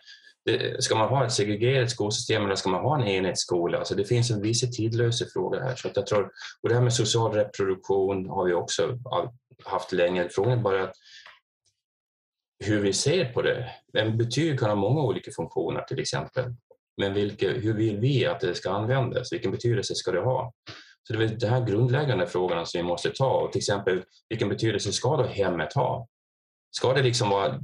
[0.79, 3.79] Ska man ha ett segregerat skolsystem eller ska man ha en enhetsskola?
[3.79, 5.77] Alltså det finns en viss tidlös fråga här.
[5.77, 6.31] Så jag tror,
[6.63, 8.99] och det här med social reproduktion har vi också
[9.65, 10.29] haft länge.
[10.29, 10.93] Frågan är bara
[12.65, 13.71] hur vi ser på det.
[13.93, 16.45] En betyg kan ha många olika funktioner till exempel.
[16.97, 19.33] Men vilka, hur vill vi att det ska användas?
[19.33, 20.53] Vilken betydelse ska det ha?
[21.07, 23.41] Så det är de här grundläggande frågorna som vi måste ta.
[23.41, 26.09] Och till exempel, vilken betydelse ska då hemmet ha?
[26.71, 27.61] Ska det liksom vara...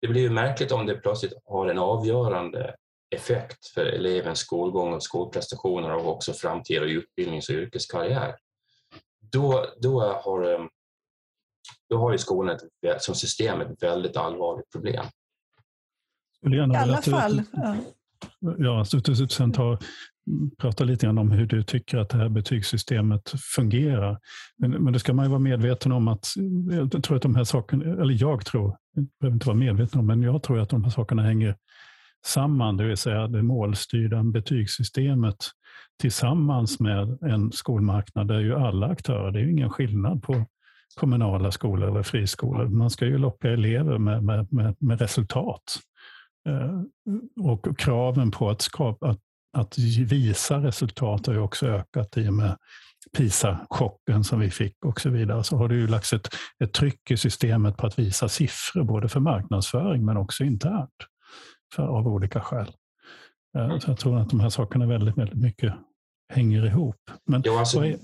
[0.00, 2.74] Det blir ju märkligt om det plötsligt har en avgörande
[3.14, 8.36] effekt för elevens skolgång och skolprestationer och också framtida utbildnings och yrkeskarriär.
[9.32, 10.66] Då, då, har, eh,
[11.88, 15.06] då har ju skolan ett, som system ett väldigt allvarligt problem.
[16.46, 17.42] I alla fall.
[17.52, 17.76] Ja
[18.58, 19.78] ja, så du sen ta,
[20.58, 24.18] prata lite grann om hur du tycker att det här betygssystemet fungerar.
[24.58, 26.26] Men, men det ska man ju vara medveten om att,
[26.92, 30.06] jag tror att de här sakerna, eller jag tror, jag behöver inte vara medveten om,
[30.06, 31.56] men jag tror att de här sakerna hänger
[32.26, 35.36] samman, det vill säga det målstyrda betygssystemet
[36.00, 40.44] tillsammans med en skolmarknad där ju alla aktörer, det är ju ingen skillnad på
[40.94, 42.68] kommunala skolor eller friskolor.
[42.68, 45.78] Man ska ju locka elever med, med, med, med resultat.
[46.48, 46.80] Eh,
[47.44, 49.20] och kraven på att, skapa, att,
[49.56, 52.56] att visa resultat har ju också ökat i och med
[53.16, 55.44] PISA-chocken som vi fick och så vidare.
[55.44, 56.28] Så har det ju lagts ett,
[56.64, 60.94] ett tryck i systemet på att visa siffror, både för marknadsföring men också internt,
[61.74, 62.72] för, av olika skäl.
[63.58, 65.74] Eh, så jag tror att de här sakerna väldigt, väldigt mycket
[66.32, 67.10] hänger ihop.
[67.26, 67.98] Men, jo, alltså, är...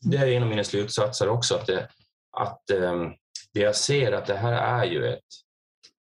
[0.00, 1.88] Det är en av mina slutsatser också, att, det,
[2.36, 3.14] att um,
[3.54, 5.20] det jag ser att det här är ju ett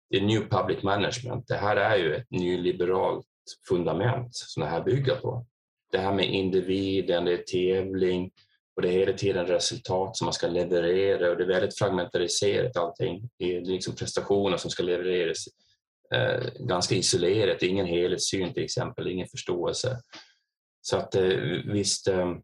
[0.10, 1.47] det är New Public Management.
[1.47, 3.26] Det här är ju ett nyliberalt
[3.67, 5.45] fundament som det här bygger på.
[5.91, 8.31] Det här med individen, det är tävling
[8.75, 12.77] och det är hela tiden resultat som man ska leverera och det är väldigt fragmentariserat
[12.77, 13.29] allting.
[13.39, 15.45] Det är liksom prestationer som ska levereras
[16.13, 19.97] eh, ganska isolerat, ingen helhetssyn till exempel, ingen förståelse.
[20.81, 21.29] Så att eh,
[21.65, 22.36] visst, eh,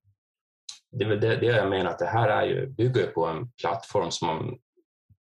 [0.91, 3.51] det är väl det, det jag menar att det här är ju, bygger på en
[3.51, 4.57] plattform som man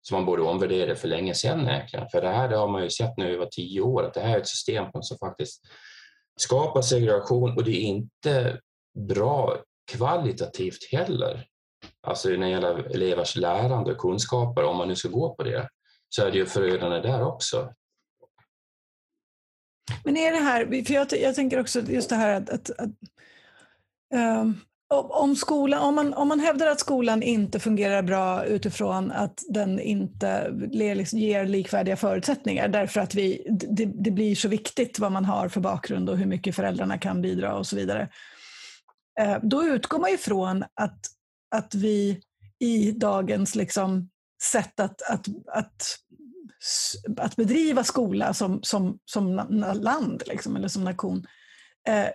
[0.10, 2.10] som man borde omvärdera för länge sedan egentligen.
[2.10, 4.36] För det här det har man ju sett nu över tio år, att det här
[4.36, 5.62] är ett system som faktiskt
[6.40, 8.60] skapar segregation och det är inte
[9.08, 9.58] bra
[9.92, 11.46] kvalitativt heller.
[12.08, 15.70] Alltså när det gäller elevers lärande och kunskaper, om man nu ska gå på det,
[16.10, 17.74] så är det ju förödande där också.
[20.04, 22.90] Men är det här, för jag, jag tänker också just det här att, att, att
[24.14, 29.44] um, om, skolan, om, man, om man hävdar att skolan inte fungerar bra utifrån att
[29.50, 35.12] den inte liksom, ger likvärdiga förutsättningar därför att vi, det, det, blir så viktigt vad
[35.12, 38.10] man har för bakgrund och hur mycket föräldrarna kan bidra och så vidare.
[39.20, 41.00] Eh, då utgår man ifrån att,
[41.56, 42.22] att vi
[42.60, 44.10] i dagens liksom
[44.44, 45.98] sätt att, att, att,
[47.18, 49.36] att bedriva skola som, som, som
[49.82, 51.28] land liksom, eller som nation
[51.88, 52.08] eh,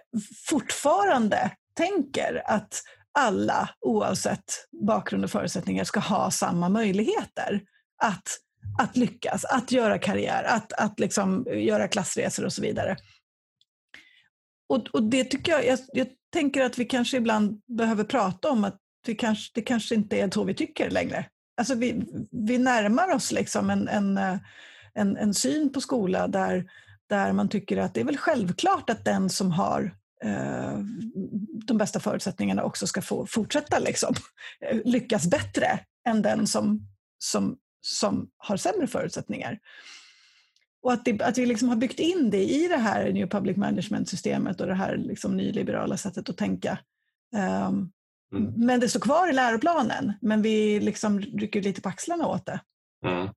[0.49, 2.83] fortfarande tänker att
[3.19, 4.45] alla, oavsett
[4.87, 7.63] bakgrund och förutsättningar, ska ha samma möjligheter
[8.03, 8.39] att,
[8.79, 12.97] att lyckas, att göra karriär, att, att liksom göra klassresor och så vidare.
[14.69, 18.65] Och, och det tycker jag, jag, jag, tänker att vi kanske ibland behöver prata om
[18.65, 21.27] att vi kanske, det kanske inte är så vi tycker längre.
[21.57, 24.19] Alltså vi, vi närmar oss liksom en, en,
[24.95, 26.71] en, en syn på skola där,
[27.09, 29.97] där man tycker att det är väl självklart att den som har
[31.65, 34.15] de bästa förutsättningarna också ska få fortsätta liksom,
[34.61, 39.59] eh, lyckas bättre än den som, som, som har sämre förutsättningar.
[40.83, 43.57] Och att, det, att vi liksom har byggt in det i det här New Public
[43.57, 46.79] Management-systemet och det här liksom nyliberala sättet att tänka.
[47.37, 47.93] Um,
[48.35, 48.53] mm.
[48.57, 52.61] Men det står kvar i läroplanen, men vi liksom rycker lite på axlarna åt det.
[53.07, 53.29] Mm.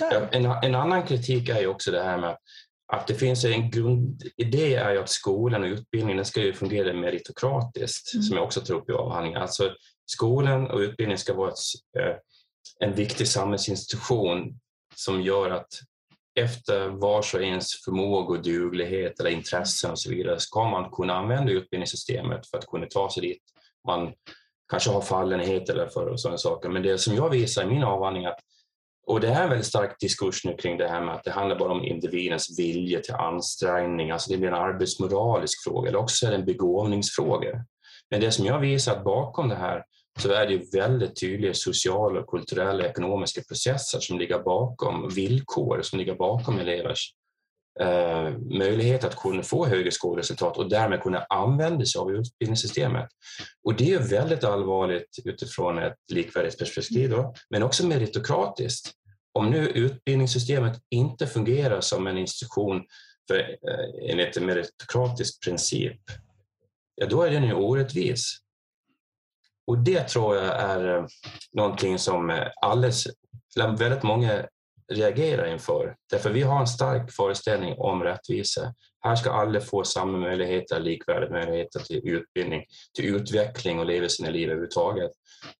[0.00, 2.36] Ja, en, en, annan kritik är ju också det här med
[2.92, 8.14] att det finns en grundidé är ju att skolan och utbildningen ska ju fungera meritokratiskt,
[8.14, 8.22] mm.
[8.22, 9.42] som jag också tar upp i avhandlingen.
[9.42, 9.74] Alltså,
[10.06, 12.16] skolan och utbildningen ska vara ett, eh,
[12.80, 14.60] en viktig samhällsinstitution
[14.94, 15.68] som gör att
[16.40, 21.14] efter vars och ens förmåga och duglighet eller intressen och så vidare ska man kunna
[21.14, 23.42] använda utbildningssystemet för att kunna ta sig dit
[23.86, 24.12] man
[24.68, 26.68] kanske har fallenhet eller för och sådana saker.
[26.68, 28.38] Men det som jag visar i min avhandling att
[29.08, 31.58] och det är en väldigt stark diskurs nu kring det här med att det handlar
[31.58, 36.30] bara om individens vilja till ansträngning, alltså det blir en arbetsmoralisk fråga, eller också är
[36.30, 37.64] det en begåvningsfråga.
[38.10, 39.82] Men det som jag visar att bakom det här
[40.18, 46.14] så är det väldigt tydliga sociala, kulturella, ekonomiska processer som ligger bakom villkor, som ligger
[46.14, 47.12] bakom elevers
[47.80, 53.08] eh, möjlighet att kunna få högre skolresultat och därmed kunna använda sig av utbildningssystemet.
[53.64, 58.92] Och det är väldigt allvarligt utifrån ett likvärdighetsperspektiv, då, men också meritokratiskt.
[59.32, 62.84] Om nu utbildningssystemet inte fungerar som en institution
[63.28, 66.00] för, eh, enligt en meritokratisk princip,
[66.94, 68.38] ja, då är den ju orättvis.
[69.66, 71.06] Och det tror jag är eh,
[71.52, 73.06] någonting som eh, alldeles,
[73.78, 74.46] väldigt många
[74.92, 75.96] reagerar inför.
[76.10, 78.74] Därför vi har en stark föreställning om rättvisa.
[79.04, 82.64] Här ska alla få samma möjligheter, likvärdiga möjligheter till utbildning,
[82.96, 85.10] till utveckling och leva sina liv överhuvudtaget.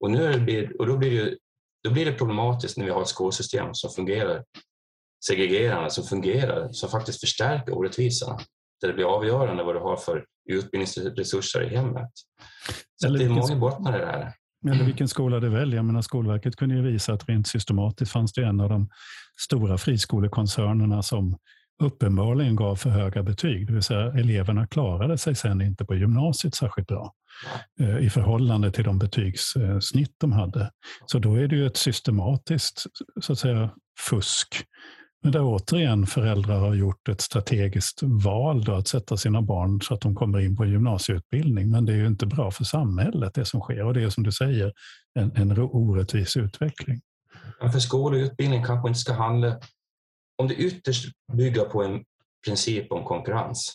[0.00, 1.36] Och, nu blir, och då, blir det,
[1.84, 4.44] då blir det problematiskt när vi har ett skolsystem som fungerar
[5.26, 8.38] segregerande, som fungerar, som faktiskt förstärker orättvisorna.
[8.80, 12.10] Där det blir avgörande vad du har för utbildningsresurser i hemmet.
[12.96, 14.32] Så det är många bottnar i det här.
[14.66, 15.82] Eller vilken skola du väljer.
[15.82, 18.88] menar, Skolverket kunde ju visa att rent systematiskt fanns det en av de
[19.40, 21.38] stora friskolekoncernerna som
[21.82, 23.66] uppenbarligen gav för höga betyg.
[23.66, 27.14] Det vill säga eleverna klarade sig sen inte på gymnasiet särskilt bra
[27.80, 30.70] eh, i förhållande till de betygssnitt de hade.
[31.06, 32.86] Så då är det ju ett systematiskt
[33.20, 33.70] så att säga,
[34.08, 34.64] fusk
[35.22, 39.94] men där återigen föräldrar har gjort ett strategiskt val då, att sätta sina barn så
[39.94, 41.70] att de kommer in på gymnasieutbildning.
[41.70, 44.24] Men det är ju inte bra för samhället det som sker och det är som
[44.24, 44.72] du säger
[45.14, 47.00] en, en orättvis utveckling.
[47.60, 49.60] Men för skola och utbildning kanske inte ska handla
[50.36, 52.04] om det ytterst bygger på en
[52.44, 53.74] princip om konkurrens.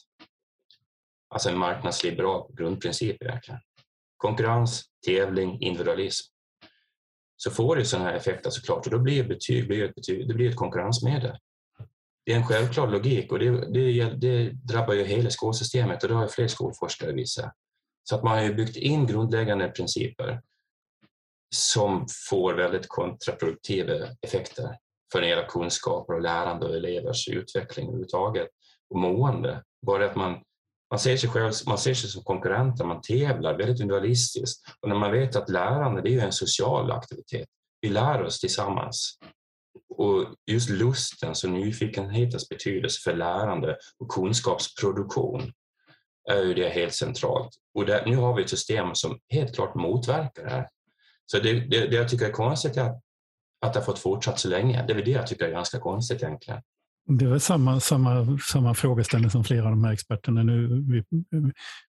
[1.29, 3.59] Alltså en marknadsliberal grundprincip egentligen.
[4.17, 6.32] Konkurrens, tävling, individualism
[7.43, 10.33] så får det sådana här effekter såklart och då blir betyg, blir ett betyg det
[10.33, 11.37] blir ett konkurrensmedel.
[12.25, 16.15] Det är en självklar logik och det, det, det drabbar ju hela skolsystemet och det
[16.15, 17.53] har fler skolforskare visat.
[18.03, 20.41] Så att man har byggt in grundläggande principer
[21.55, 24.77] som får väldigt kontraproduktiva effekter
[25.11, 28.47] för era kunskaper och lärande och elevers utveckling överhuvudtaget
[28.89, 29.63] och mående.
[29.85, 30.41] Bara att man
[30.93, 34.65] man ser sig själv man ser sig som konkurrenter, man tävlar väldigt individualistiskt.
[34.81, 37.47] Och när man vet att lärande det är en social aktivitet,
[37.81, 39.17] vi lär oss tillsammans.
[39.89, 45.53] Och just lustens och nyfikenhetens betydelse för lärande och kunskapsproduktion
[46.31, 47.49] är ju det helt centralt.
[47.73, 50.69] Och där, nu har vi ett system som helt klart motverkar det här.
[51.25, 53.01] Så det, det, det jag tycker är konstigt är att,
[53.65, 54.85] att det har fått fortsatt så länge.
[54.87, 56.61] Det är det jag tycker är ganska konstigt egentligen.
[57.05, 60.67] Det är samma, samma, samma frågeställning som flera av de här experterna nu.
[60.67, 61.03] Vi,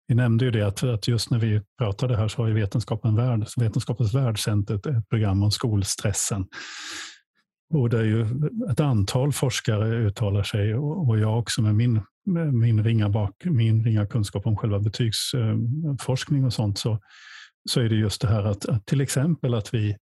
[0.07, 3.17] vi nämnde ju det att, att, just när vi pratade här så har ju Vetenskapen
[3.17, 6.47] värld, Vetenskapens värld sänt ett, ett program om skolstressen.
[7.75, 8.27] Och där ju
[8.71, 12.01] ett antal forskare uttalar sig och jag också med min,
[12.53, 16.99] min, ringa, bak, min ringa kunskap om själva betygsforskning och sånt så,
[17.71, 19.97] så är det just det här att, att till exempel att vi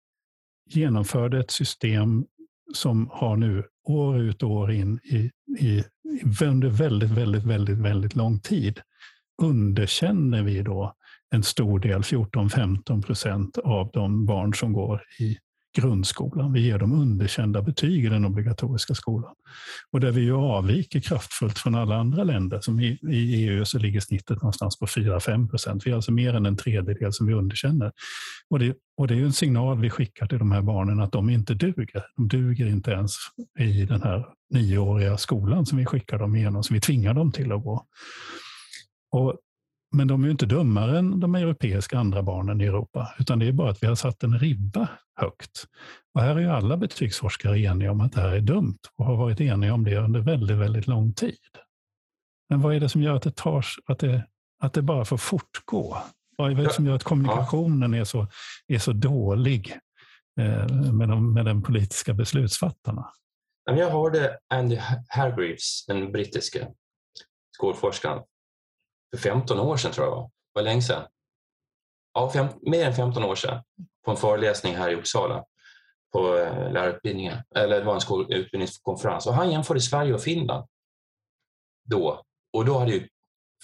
[0.66, 2.24] genomförde ett system
[2.74, 5.84] som har nu år ut och år in i, i,
[6.42, 8.80] under väldigt, väldigt, väldigt, väldigt lång tid
[9.42, 10.94] underkänner vi då
[11.30, 15.36] en stor del, 14-15 procent av de barn som går i
[15.72, 16.52] grundskolan.
[16.52, 19.34] Vi ger dem underkända betyg i den obligatoriska skolan.
[19.92, 22.60] Och där vi ju avviker kraftfullt från alla andra länder.
[22.60, 25.86] Som i, i EU så ligger snittet någonstans på 4-5 procent.
[25.86, 27.92] Vi är alltså mer än en tredjedel som vi underkänner.
[28.50, 31.30] Och det, och det är en signal vi skickar till de här barnen att de
[31.30, 32.04] inte duger.
[32.16, 33.16] De duger inte ens
[33.58, 37.52] i den här nioåriga skolan som vi skickar dem igenom, som vi tvingar dem till
[37.52, 37.86] att gå.
[39.12, 39.36] Och
[39.92, 43.46] men de är ju inte dummare än de europeiska andra barnen i Europa, utan det
[43.46, 45.64] är bara att vi har satt en ribba högt.
[46.14, 49.16] Och här är ju alla betygsforskare eniga om att det här är dumt och har
[49.16, 51.38] varit eniga om det under väldigt, väldigt lång tid.
[52.48, 54.26] Men vad är det som gör att det, tar, att det,
[54.62, 55.96] att det bara får fortgå?
[56.36, 58.26] Vad är det som gör att kommunikationen är så,
[58.66, 59.78] är så dålig
[60.40, 63.10] eh, med, de, med den politiska beslutsfattarna?
[63.64, 64.78] Jag hörde Andy
[65.08, 66.68] Hargreaves, den brittiska
[67.56, 68.22] skolforskaren,
[69.10, 70.30] för 15 år sedan tror jag det var.
[70.52, 71.02] var länge sedan.
[72.14, 73.62] Ja, fem, mer än 15 år sedan
[74.04, 75.44] på en föreläsning här i Uppsala
[76.12, 80.68] på eh, lärarutbildningen, eller det var en skolutbildningskonferens och han jämförde Sverige och Finland
[81.84, 83.08] då och då hade ju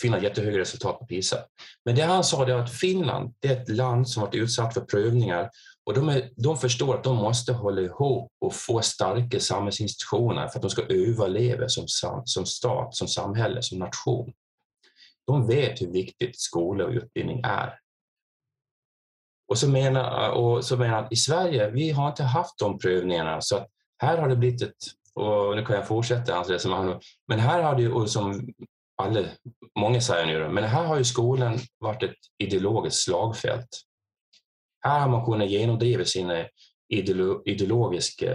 [0.00, 1.36] Finland jättehöga resultat på PISA.
[1.84, 4.80] Men det han sa var att Finland det är ett land som varit utsatt för
[4.80, 5.50] prövningar
[5.84, 10.58] Och de, är, de förstår att de måste hålla ihop och få starka samhällsinstitutioner för
[10.58, 11.84] att de ska överleva som,
[12.24, 14.32] som stat, som samhälle, som nation.
[15.26, 17.78] De vet hur viktigt skola och utbildning är.
[19.48, 23.40] Och så menar, och så menar att i Sverige, vi har inte haft de prövningarna
[23.40, 23.68] så att
[23.98, 24.76] här har det blivit ett,
[25.14, 28.54] och nu kan jag fortsätta alltså, hans resonemang, men här har det och som
[28.96, 29.24] alla,
[29.78, 33.68] många säger nu, men här har ju skolan varit ett ideologiskt slagfält.
[34.80, 36.46] Här har man kunnat genomdriva sina
[37.44, 38.32] ideologiska,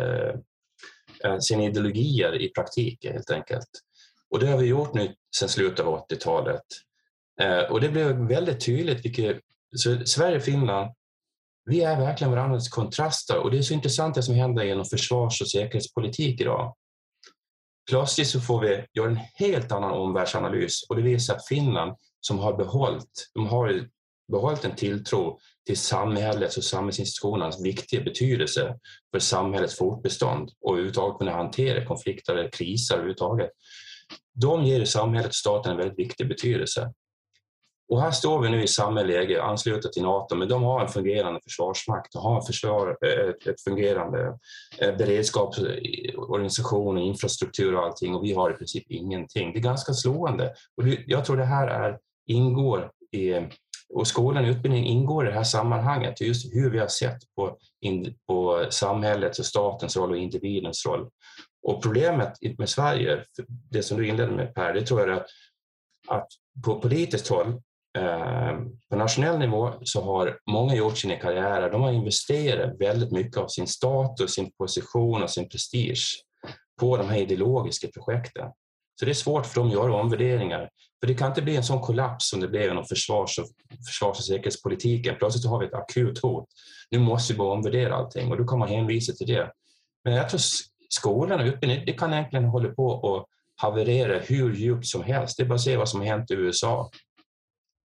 [1.23, 3.69] eh, sina ideologier i praktiken helt enkelt.
[4.31, 6.63] Och det har vi gjort nu sedan slutet av 80-talet.
[7.41, 9.39] Eh, och det blev väldigt tydligt vilket
[9.75, 10.91] så Sverige och Finland
[11.65, 15.41] vi är verkligen varandras kontraster och det är så intressant det som händer genom försvars
[15.41, 16.75] och säkerhetspolitik idag.
[17.89, 22.39] Plötsligt så får vi göra en helt annan omvärldsanalys och det visar att Finland som
[22.39, 23.87] har behållit, de har
[24.31, 28.79] behållit en tilltro till samhällets och samhällsinstitutionernas viktiga betydelse
[29.11, 33.49] för samhällets fortbestånd och överhuvudtaget kunna hantera konflikter eller kriser överhuvudtaget.
[34.33, 36.93] De ger samhället och staten en väldigt viktig betydelse.
[37.91, 40.87] Och här står vi nu i samma läge, anslutna till Nato, men de har en
[40.87, 44.37] fungerande försvarsmakt, de har en försvar, eh, ett, ett fungerande
[44.77, 49.53] eh, beredskapsorganisation beredskapsorganisation, infrastruktur och allting och vi har i princip ingenting.
[49.53, 50.53] Det är ganska slående.
[50.77, 53.33] Och jag tror det här är, ingår i,
[53.93, 57.57] och skolan och utbildningen ingår i det här sammanhanget, just hur vi har sett på,
[57.81, 61.09] in, på samhällets och statens roll och individens roll.
[61.63, 63.23] Och problemet med Sverige,
[63.69, 65.27] det som du inledde med Per, det tror jag är att,
[66.07, 66.27] att
[66.65, 67.61] på politiskt håll
[67.97, 68.59] Eh,
[68.89, 73.47] på nationell nivå så har många gjort sina karriärer, de har investerat väldigt mycket av
[73.47, 76.23] sin status, sin position och sin prestige
[76.79, 78.51] på de här ideologiska projekten.
[78.99, 80.69] Så det är svårt för dem att göra omvärderingar.
[80.99, 83.47] För det kan inte bli en sån kollaps som det blev inom försvars och,
[83.87, 85.15] försvars och säkerhetspolitiken.
[85.19, 86.45] Plötsligt har vi ett akut hot.
[86.91, 89.51] Nu måste vi börja omvärdera allting och då kan man hänvisa till det.
[90.03, 90.41] Men jag tror
[90.93, 93.25] skolan och utbildning, det kan egentligen hålla på att
[93.61, 95.37] haverera hur djupt som helst.
[95.37, 96.89] Det är bara att se vad som har hänt i USA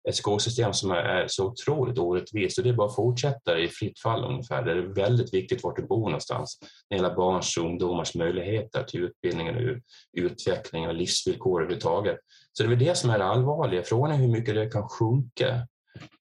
[0.08, 3.98] ett skolsystem som är så otroligt orättvist och det är bara att fortsätta i fritt
[3.98, 4.62] fall ungefär.
[4.62, 8.82] Det är väldigt viktigt vart du bor någonstans när det gäller barns och ungdomars möjligheter
[8.82, 9.80] till utbildning och
[10.12, 12.18] utveckling och livsvillkor överhuvudtaget.
[12.52, 13.82] Så det är väl det som är det allvarliga.
[13.82, 15.66] Frågan är hur mycket det kan sjunka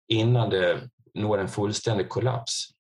[0.08, 0.82] innan det
[1.14, 2.75] når en fullständig kollaps.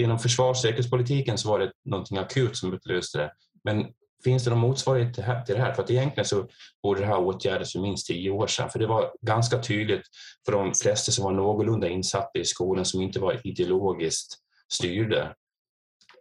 [0.00, 3.32] Inom försvars och säkerhetspolitiken så var det någonting akut som utlöste det.
[3.64, 3.86] Men
[4.24, 5.72] Finns det någon motsvarighet till det här?
[5.72, 6.48] För att egentligen så
[6.82, 8.70] borde det här åtgärdas för minst tio år sedan.
[8.70, 10.02] För det var ganska tydligt
[10.44, 14.34] för de flesta som var någorlunda insatta i skolan som inte var ideologiskt
[14.72, 15.22] styrda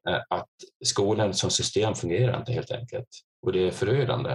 [0.10, 0.50] eh, att
[0.86, 3.08] skolan som system fungerar inte helt enkelt.
[3.42, 4.32] Och det är förödande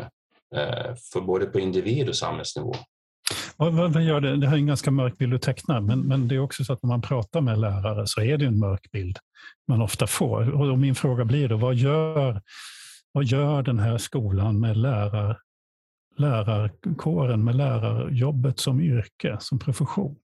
[0.57, 2.75] eh, för både på individ och samhällsnivå.
[3.57, 4.37] Vad gör det?
[4.37, 6.73] det här är en ganska mörk bild du tecknar, men, men det är också så
[6.73, 9.19] att när man pratar med lärare så är det en mörk bild
[9.69, 10.51] man ofta får.
[10.51, 12.43] Och min fråga blir då, vad gör
[13.17, 15.41] vad gör den här skolan med lärar,
[16.17, 20.17] lärarkåren, med lärarjobbet som yrke, som profession?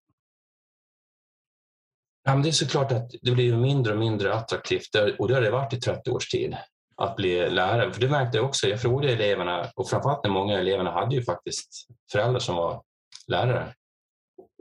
[2.24, 5.41] Ja, men det är såklart att det blir mindre och mindre attraktivt, och det har
[5.41, 6.57] det varit i 30 års tid,
[6.97, 7.93] att bli lärare.
[7.93, 11.16] För det märkte jag också, jag frågade eleverna, och framförallt när många av eleverna hade
[11.16, 12.83] ju faktiskt föräldrar som var
[13.31, 13.74] lärare.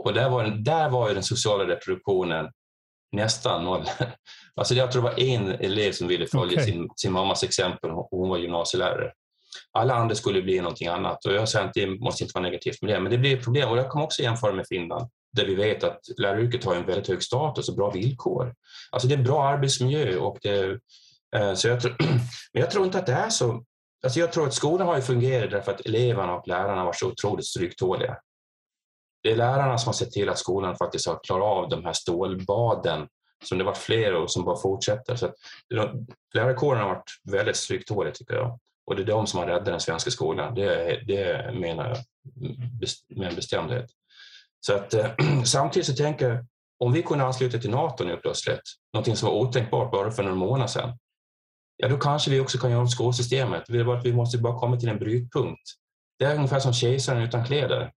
[0.04, 2.52] Och där var, där var ju den sociala reproduktionen
[3.12, 3.86] nästan noll.
[4.56, 6.66] Alltså jag tror det var en elev som ville följa okay.
[6.66, 9.12] sin, sin mammas exempel och hon var gymnasielärare.
[9.72, 12.82] Alla andra skulle bli någonting annat och jag säger att det måste inte vara negativt
[12.82, 15.46] med det, men det blir ett problem och jag kommer också jämföra med Finland där
[15.46, 18.54] vi vet att läraryrket har en väldigt hög status och bra villkor.
[18.92, 20.80] Alltså det är bra arbetsmiljö och det,
[21.36, 21.96] eh, så jag tror,
[22.54, 23.64] men jag tror inte att det är så.
[24.04, 27.46] Alltså jag tror att skolan har fungerat därför att eleverna och lärarna var så otroligt
[27.46, 28.18] stryktåliga.
[29.24, 31.94] Det är lärarna som har sett till att skolan faktiskt har klarat av de här
[31.94, 33.08] stålbaden
[33.44, 35.16] som det varit fler och som bara fortsätter.
[35.16, 35.36] Så att,
[36.34, 38.60] lärarkåren har varit väldigt stryktålig tycker jag.
[38.86, 40.56] Och det är de som har räddat den svenska skolan.
[40.56, 41.98] Det, det menar jag
[43.18, 43.86] med en bestämdhet.
[44.60, 45.12] Så att, eh,
[45.46, 46.46] samtidigt så tänker jag,
[46.80, 48.62] om vi kunde ansluta till NATO nu plötsligt,
[48.94, 50.98] någonting som var otänkbart bara för några månader sedan,
[51.78, 53.64] ja då kanske vi också kan göra om skolsystemet.
[54.04, 55.62] Vi måste bara komma till en brytpunkt.
[56.20, 57.92] Det är ungefär som kejsaren utan kläder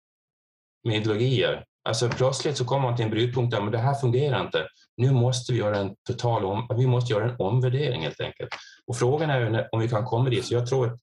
[0.83, 1.65] med ideologier.
[1.83, 4.67] Alltså plötsligt så kommer man till en brytpunkt där men det här fungerar inte.
[4.97, 8.49] Nu måste vi göra en total om, vi måste göra en omvärdering helt enkelt.
[8.87, 10.45] Och frågan är ju om vi kan komma dit.
[10.45, 10.99] Så jag tror att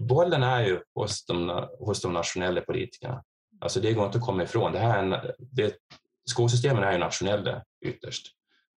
[0.00, 3.22] bollen är ju hos de, hos de nationella politikerna.
[3.60, 4.72] Alltså det går inte att komma ifrån.
[4.72, 5.74] Det här en, det,
[6.30, 8.26] skolsystemen är ju nationella ytterst.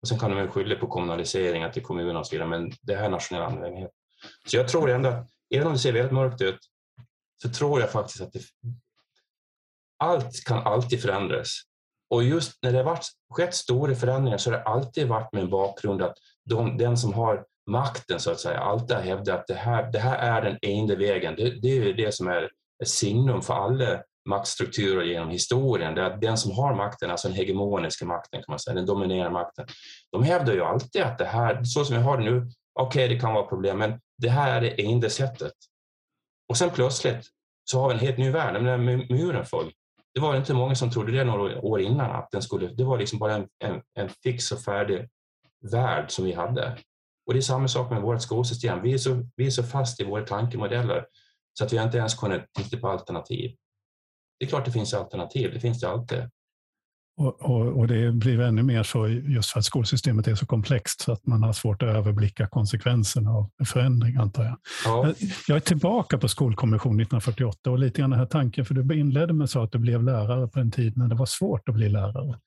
[0.02, 3.04] Och sen kan de skylla på kommunaliseringar till kommunerna och så vidare, men det här
[3.04, 3.92] är nationell angelägenhet.
[4.48, 6.60] Så jag tror ändå att, även om det ser väldigt mörkt ut,
[7.42, 8.42] så tror jag faktiskt att det,
[9.98, 11.62] allt kan alltid förändras.
[12.10, 13.00] Och just när det har
[13.34, 17.14] skett stora förändringar så har det alltid varit med en bakgrund att de, den som
[17.14, 20.58] har makten så att säga alltid har hävdat att det här, det här är den
[20.62, 21.36] enda vägen.
[21.38, 22.50] Det, det är det som är
[22.84, 25.96] ett signum för alla maktstrukturer genom historien.
[25.96, 28.86] Det är att den som har makten, alltså den hegemoniska makten, kan man säga, den
[28.86, 29.68] dominerande makten,
[30.12, 32.38] de hävdar ju alltid att det här, så som vi har det nu,
[32.80, 35.54] okej, okay, det kan vara problem, men det här är det enda sättet.
[36.50, 37.28] Och sen plötsligt
[37.64, 38.64] så har vi en helt ny värld.
[38.64, 38.78] När
[39.14, 39.72] muren föll,
[40.18, 42.98] det var inte många som trodde det några år innan, att den skulle, det var
[42.98, 45.10] liksom bara en, en, en fix och färdig
[45.72, 46.78] värld som vi hade.
[47.26, 48.82] Och det är samma sak med vårt skolsystem.
[48.82, 51.06] Vi är så, vi är så fast i våra tankemodeller
[51.54, 53.56] så att vi inte ens kunnat titta på alternativ.
[54.40, 56.30] Det är klart det finns alternativ, det finns det alltid.
[57.20, 61.02] Och, och, och, det blir ännu mer så just för att skolsystemet är så komplext
[61.02, 64.58] så att man har svårt att överblicka konsekvenserna av förändring antar jag.
[64.86, 65.14] Ja.
[65.48, 69.34] Jag är tillbaka på skolkommission 1948 och lite grann den här tanken, för du inledde
[69.34, 71.90] med säga att du blev lärare på en tid när det var svårt att bli
[71.90, 72.38] lärare.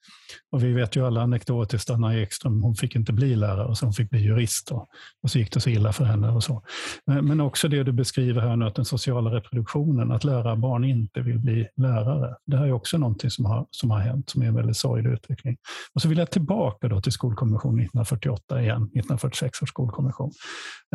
[0.52, 3.92] Och vi vet ju alla anekdotiskt Anna Ekström, hon fick inte bli lärare så hon
[3.92, 4.88] fick bli jurist och,
[5.22, 6.62] och så gick det så illa för henne och så.
[7.06, 11.20] Men, men också det du beskriver här nu, att den sociala reproduktionen, att lärarbarn inte
[11.20, 12.34] vill bli lärare.
[12.46, 15.56] Det här är också någonting som har, som har hänt, som är väldigt sorglig utveckling.
[15.94, 20.30] Och så vill jag tillbaka då till skolkonventionen 1948 igen, 1946 års skolkonvention.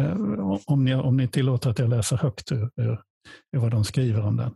[0.01, 0.17] Eh,
[0.65, 2.99] om, ni, om ni tillåter att jag läser högt ur, ur,
[3.51, 4.51] vad de skriver om den.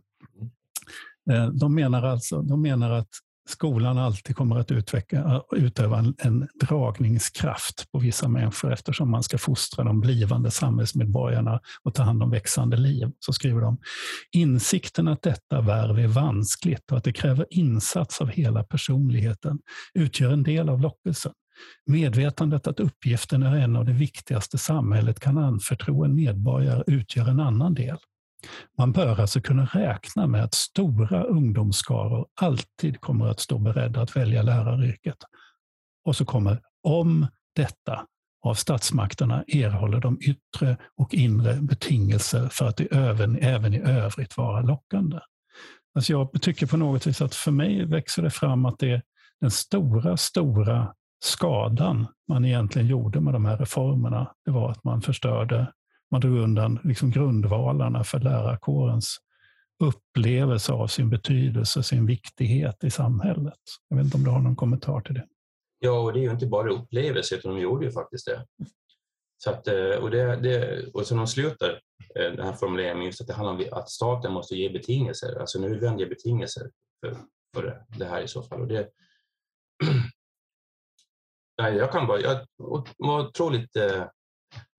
[1.30, 3.08] Eh, de menar, alltså, de menar att
[3.48, 9.38] skolan alltid kommer att utveckla, utöva en, en dragningskraft på vissa människor eftersom man ska
[9.38, 13.10] fostra de blivande samhällsmedborgarna och ta hand om växande liv.
[13.18, 13.78] Så skriver de.
[14.32, 19.58] Insikten att detta värv är vanskligt och att det kräver insats av hela personligheten
[19.94, 21.32] utgör en del av lockelsen.
[21.86, 27.40] Medvetandet att uppgiften är en av de viktigaste samhället kan anförtro en medborgare utgör en
[27.40, 27.96] annan del.
[28.78, 34.16] Man bör alltså kunna räkna med att stora ungdomsskaror alltid kommer att stå beredda att
[34.16, 35.16] välja läraryrket.
[36.04, 37.26] Och så kommer om
[37.56, 38.06] detta
[38.42, 44.36] av statsmakterna erhåller de yttre och inre betingelser för att det även, även i övrigt
[44.36, 45.18] vara lockande.
[45.94, 49.02] Alltså jag tycker på något vis att för mig växer det fram att det är
[49.40, 55.02] den stora, stora skadan man egentligen gjorde med de här reformerna, det var att man
[55.02, 55.72] förstörde
[56.10, 59.18] man drog undan liksom grundvalarna för lärarkårens
[59.80, 63.58] upplevelse av sin betydelse, sin viktighet i samhället.
[63.88, 65.26] Jag vet inte om du har någon kommentar till det?
[65.78, 68.46] Ja, och det är ju inte bara upplevelse, utan de gjorde ju faktiskt det.
[69.44, 71.70] Så att, eh, och, det, det, och så de slutar
[72.14, 75.60] eh, den här formuleringen just att det handlar om att staten måste ge betingelser, alltså
[75.60, 77.16] nödvändiga betingelser för,
[77.54, 78.60] för det här i så fall.
[78.60, 78.88] Och det,
[81.62, 82.46] nej, jag kan bara, jag
[82.98, 84.04] var otroligt eh,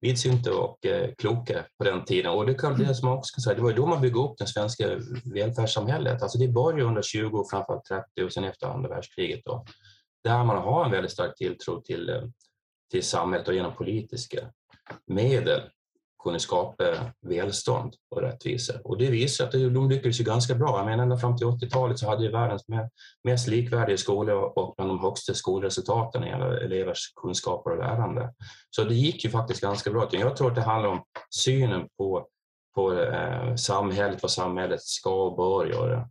[0.02, 2.32] vidsynta och eh, kloka på den tiden.
[2.32, 4.38] Och det kan det som man också kan säga, det var då man byggde upp
[4.38, 5.00] det svenska
[5.34, 6.22] välfärdssamhället.
[6.22, 9.42] Alltså det började under 20 och framförallt 30 och sen efter andra världskriget.
[9.46, 9.66] Då,
[10.24, 12.24] där man har en väldigt stark tilltro till, eh,
[12.92, 14.52] till samhället och genom politiska
[15.08, 15.62] medel
[16.24, 18.74] kunde skapa eh, välstånd och rättvisa.
[18.84, 20.78] Och det visar att de lyckades ju ganska bra.
[20.78, 22.66] Jag menar, ända fram till 80-talet så hade vi världens
[23.24, 28.34] mest likvärdiga skolor och bland de högsta skolresultaten när det gäller elevers kunskaper och lärande.
[28.70, 30.10] Så det gick ju faktiskt ganska bra.
[30.12, 32.28] Jag tror att det handlar om synen på,
[32.76, 36.10] på eh, samhället, vad samhället ska och bör göra.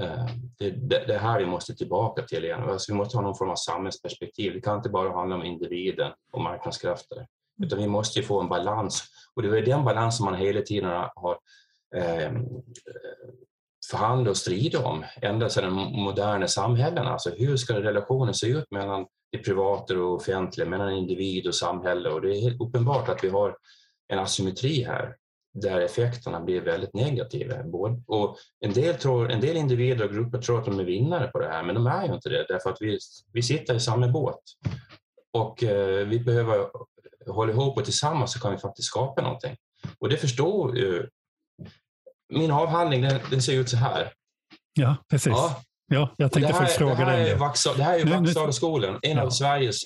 [0.00, 0.26] Eh,
[0.58, 2.62] det, det, det här vi måste tillbaka till igen.
[2.62, 4.52] Alltså vi måste ha någon form av samhällsperspektiv.
[4.52, 7.26] Det kan inte bara handla om individen och marknadskrafter.
[7.62, 9.04] Utan vi måste få en balans.
[9.34, 11.38] Och det är den balansen man hela tiden har
[11.96, 12.32] eh,
[13.90, 17.10] förhandlat och stridit om ända sedan de moderna samhällena.
[17.10, 22.10] Alltså hur ska relationen se ut mellan det privata och offentliga, mellan individ och samhälle?
[22.10, 23.56] Och det är helt uppenbart att vi har
[24.08, 25.16] en asymmetri här
[25.54, 27.54] där effekterna blir väldigt negativa.
[28.06, 31.38] Och en, del tror, en del individer och grupper tror att de är vinnare på
[31.38, 32.98] det här, men de är ju inte det därför att vi,
[33.32, 34.40] vi sitter i samma båt.
[35.32, 36.66] Och eh, vi behöver
[37.26, 39.56] håller ihop och tillsammans så kan vi faktiskt skapa någonting.
[39.98, 41.08] Och det förstår ju...
[42.32, 44.12] Min avhandling den, den ser ut så här.
[44.74, 45.32] Ja, precis.
[45.32, 45.60] Ja.
[45.86, 47.36] Ja, jag tänkte här, faktiskt fråga dig.
[47.76, 49.22] Det här är Vaxhalaskolan, en ja.
[49.22, 49.80] av Sveriges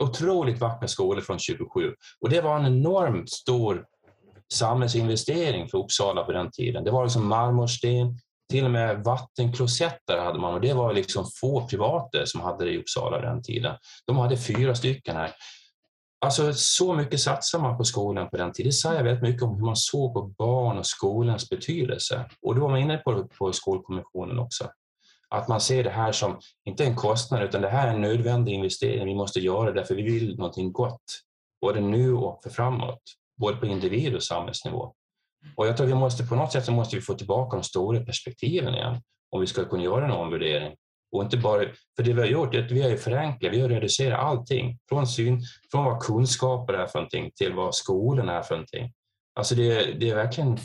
[0.00, 1.94] otroligt vackra skolor från 27.
[2.20, 3.84] Och det var en enormt stor
[4.52, 6.84] samhällsinvestering för Uppsala på den tiden.
[6.84, 8.18] Det var liksom marmorsten,
[8.50, 12.70] till och med vattenklosetter hade man och det var liksom få privata som hade det
[12.70, 13.76] i Uppsala den tiden.
[14.06, 15.30] De hade fyra stycken här.
[16.22, 18.68] Alltså så mycket satsar man på skolan på den tiden.
[18.68, 22.30] Det säger väldigt mycket om hur man såg på barn och skolans betydelse.
[22.42, 24.70] Och då var man inne på, på skolkommissionen också.
[25.28, 28.52] Att man ser det här som, inte en kostnad, utan det här är en nödvändig
[28.52, 31.04] investering vi måste göra det därför vi vill någonting gott.
[31.60, 33.02] Både nu och för framåt.
[33.40, 34.94] Både på individ och samhällsnivå.
[35.56, 38.00] Och jag tror vi måste på något sätt så måste vi få tillbaka de stora
[38.00, 40.76] perspektiven igen om vi ska kunna göra en omvärdering
[41.12, 41.64] och inte bara,
[41.96, 44.78] för det vi har gjort är att vi har förenklat, vi har reducerat allting.
[44.88, 45.40] Från, syn,
[45.70, 48.92] från vad kunskaper är för någonting till vad skolan är för någonting.
[49.34, 50.58] Alltså det, det är verkligen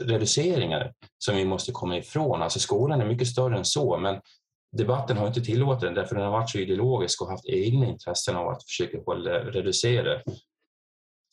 [0.00, 2.42] reduceringar som vi måste komma ifrån.
[2.42, 4.20] Alltså skolan är mycket större än så, men
[4.76, 8.36] debatten har inte tillåtit den därför den har varit så ideologisk och haft egna intressen
[8.36, 10.22] av att försöka hålla, reducera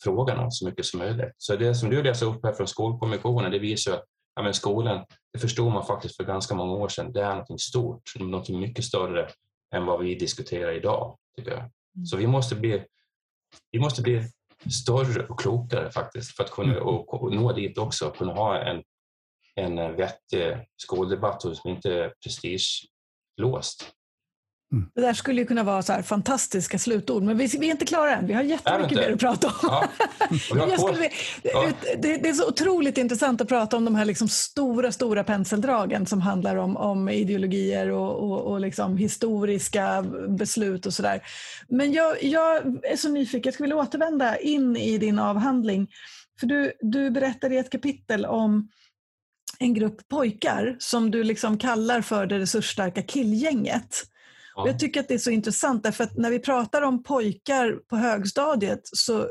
[0.04, 1.34] frågan så mycket som möjligt.
[1.38, 4.06] Så det som du läser upp här från Skolkommissionen, det visar att
[4.40, 7.62] ja, men skolan, det förstod man faktiskt för ganska många år sedan, det är något
[7.62, 9.30] stort, något mycket större
[9.76, 11.18] än vad vi diskuterar idag.
[11.38, 11.60] Tycker jag.
[11.60, 12.06] Mm.
[12.06, 12.86] Så vi måste bli,
[13.72, 14.24] vi måste bli
[14.84, 16.84] större och klokare faktiskt för att kunna mm.
[16.84, 18.84] och, och nå dit också, kunna ha en,
[19.56, 23.92] en vettig skoldebatt som inte är prestigelåst.
[24.72, 24.90] Mm.
[24.96, 28.16] Det där skulle ju kunna vara så fantastiska slutord, men vi, vi, är inte klara
[28.16, 28.28] än.
[28.28, 29.54] Vi har jättemycket mer att prata om.
[29.62, 29.90] Ja.
[30.78, 31.10] skulle,
[31.44, 31.72] ja.
[31.98, 36.06] det, det, är så otroligt intressant att prata om de här liksom stora, stora penseldragen
[36.06, 41.22] som handlar om, om ideologier och, och, och liksom historiska beslut och sådär.
[41.68, 45.88] Men jag, jag är så nyfiken, jag skulle vilja återvända in i din avhandling.
[46.40, 48.70] För du, du berättar i ett kapitel om
[49.60, 54.06] en grupp pojkar som du liksom kallar för det resursstarka killgänget.
[54.60, 54.68] Ja.
[54.68, 57.96] Jag tycker att det är så intressant därför att när vi pratar om pojkar på
[57.96, 59.28] högstadiet så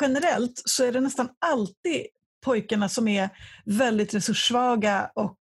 [0.00, 2.06] generellt så är det nästan alltid
[2.44, 3.28] pojkarna som är
[3.64, 5.38] väldigt resurssvaga och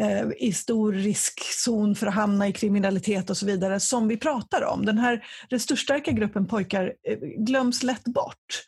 [0.00, 4.64] eh, i stor riskzon för att hamna i kriminalitet och så vidare som vi pratar
[4.64, 4.86] om.
[4.86, 8.64] Den här resursstarka gruppen pojkar eh, glöms lätt bort.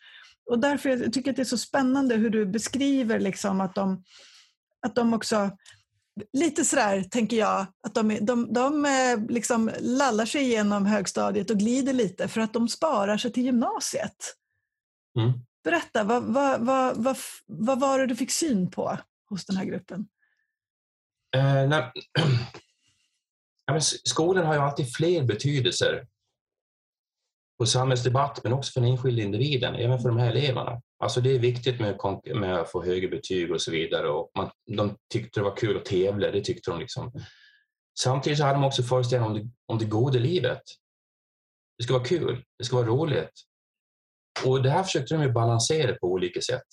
[0.51, 3.75] Och därför jag tycker jag att det är så spännande hur du beskriver liksom att,
[3.75, 4.05] de,
[4.87, 5.51] att de också
[6.33, 11.59] lite sådär, tänker jag, att de, de, de eh, liksom lallar sig igenom högstadiet och
[11.59, 14.17] glider lite för att de sparar sig till gymnasiet.
[15.19, 15.33] Mm.
[15.65, 18.99] Berätta, vad, vad, vad, vad, vad var det du fick syn på
[19.29, 20.09] hos den här gruppen?
[21.37, 21.93] Eh, nej,
[23.67, 26.07] ja, skolan har ju alltid fler betydelser
[27.59, 30.83] på samhällsdebatt men också för den enskilda individen, även för de här eleverna.
[30.99, 31.99] Alltså det är viktigt med,
[32.35, 35.77] med att få högre betyg och så vidare och man, de tyckte det var kul
[35.77, 36.81] att tävla, det tyckte de.
[36.81, 37.13] Liksom.
[37.99, 40.63] Samtidigt så hade de också föreställningar om det, om det goda livet.
[41.79, 43.33] Det ska vara kul, det ska vara roligt.
[44.45, 46.67] Och det här försökte de ju balansera på olika sätt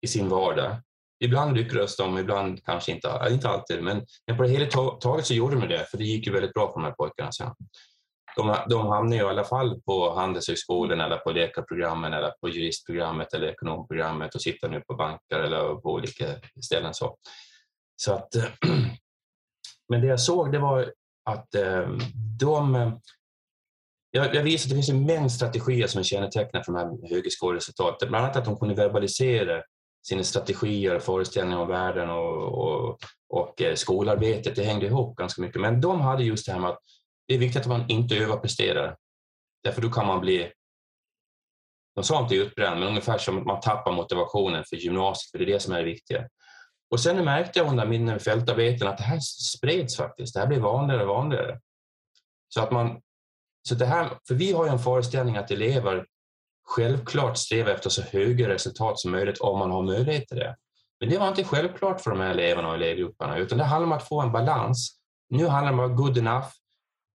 [0.00, 0.82] i sin vardag.
[1.24, 4.66] Ibland lyckades de, ibland kanske inte, inte alltid, men, men på det hela
[5.00, 7.32] taget så gjorde de det, för det gick ju väldigt bra för de här pojkarna
[7.32, 7.50] sen
[8.36, 13.34] de, de hamnar ju i alla fall på Handelshögskolan eller på läkarprogrammen eller på juristprogrammet
[13.34, 16.24] eller ekonomprogrammet och sitter nu på banker eller på olika
[16.64, 16.94] ställen.
[16.94, 17.16] Så,
[17.96, 18.28] så att,
[19.88, 20.92] men det jag såg det var
[21.30, 21.98] att ehm,
[22.40, 22.92] de
[24.10, 27.14] jag, jag visade att det finns en mängd strategier som är kännetecknande för de här
[27.14, 28.08] högskoleresultaten.
[28.08, 29.62] Bland annat att de kunde verbalisera
[30.08, 34.56] sina strategier, och föreställningar om världen och, och, och eh, skolarbetet.
[34.56, 35.60] Det hängde ihop ganska mycket.
[35.60, 36.78] Men de hade just det här med att
[37.28, 38.96] det är viktigt att man inte överpresterar.
[39.62, 40.52] Därför då kan man bli,
[41.94, 45.44] de sa inte utbränd, men ungefär som att man tappar motivationen för gymnasiet, för det
[45.44, 46.28] är det som är det viktiga.
[46.90, 50.34] Och sen märkte jag under mina fältarbeten att det här spreds faktiskt.
[50.34, 51.60] Det här blev vanligare och vanligare.
[52.48, 53.00] Så att man,
[53.68, 56.06] så det här, för vi har ju en föreställning att elever
[56.64, 60.56] självklart strävar efter så höga resultat som möjligt om man har möjlighet till det.
[61.00, 63.92] Men det var inte självklart för de här eleverna och elevgrupperna, utan det handlar om
[63.92, 64.98] att få en balans.
[65.28, 66.48] Nu handlar det om att vara good enough,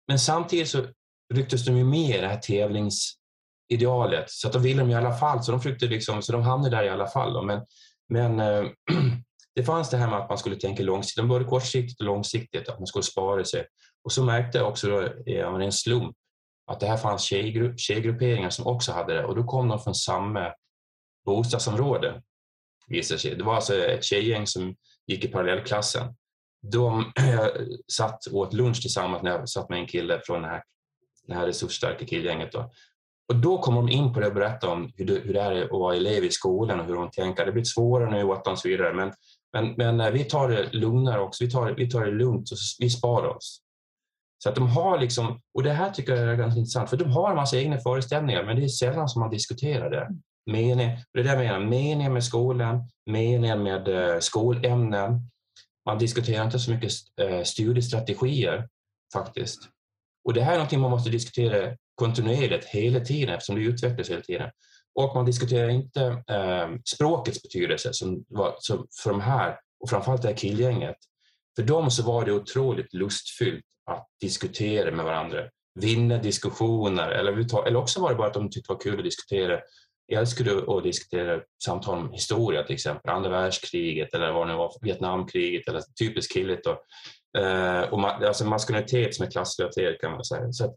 [0.07, 0.85] men samtidigt så
[1.33, 5.13] rycktes de ju med i det här tävlingsidealet så att de ville de i alla
[5.13, 7.45] fall, så de, försökte liksom, så de hamnade där i alla fall.
[7.45, 7.65] Men,
[8.09, 8.69] men äh,
[9.55, 12.79] det fanns det här med att man skulle tänka långsiktigt, både kortsiktigt och långsiktigt, att
[12.79, 13.65] man skulle spara sig.
[14.03, 16.15] Och så märkte jag också då, eh, en slump
[16.67, 19.95] att det här fanns tjejgrupp, tjejgrupperingar som också hade det och då kom de från
[19.95, 20.53] samma
[21.25, 22.21] bostadsområde.
[22.87, 23.35] Visade sig.
[23.35, 24.75] Det var alltså ett tjejgäng som
[25.07, 26.15] gick i parallellklassen
[26.61, 27.47] de eh,
[27.91, 30.63] satt och åt lunch tillsammans när jag satt med en kille från det här,
[31.27, 32.51] det här resursstarka killgänget.
[32.51, 32.71] Då.
[33.29, 35.63] Och då kom de in på det och berättade om hur det, hur det är
[35.63, 37.45] att vara elev i skolan och hur de tänker.
[37.45, 39.13] Det blir svårare nu åt dem och så vidare, men,
[39.53, 41.43] men, men eh, vi tar det lugnare också.
[41.43, 43.61] Vi tar, vi tar det lugnt och vi sparar oss.
[44.43, 47.11] Så att de har liksom, och det här tycker jag är ganska intressant, för de
[47.11, 50.07] har en massa egna föreställningar, men det är sällan som man diskuterar det.
[50.51, 55.29] Mening, det är det jag menar, meningen med skolan, meningen med eh, skolämnen,
[55.87, 58.67] man diskuterar inte så mycket eh, studiestrategier
[59.13, 59.59] faktiskt.
[60.25, 64.21] Och det här är någonting man måste diskutera kontinuerligt hela tiden eftersom det utvecklas hela
[64.21, 64.49] tiden.
[64.95, 70.21] Och man diskuterar inte eh, språkets betydelse som, var, som för de här och framförallt
[70.21, 70.95] det här killgänget.
[71.55, 77.79] För dem så var det otroligt lustfyllt att diskutera med varandra, vinna diskussioner eller, eller
[77.79, 79.59] också var det bara att de tyckte det var kul att diskutera
[80.07, 84.57] jag älskade att diskutera samtal om historia, till exempel andra världskriget eller vad det nu
[84.57, 86.67] var, Vietnamkriget eller typiskt killigt.
[87.37, 90.51] Eh, och och ma alltså maskulinitet som är klassrelaterat kan man säga.
[90.51, 90.75] Så att,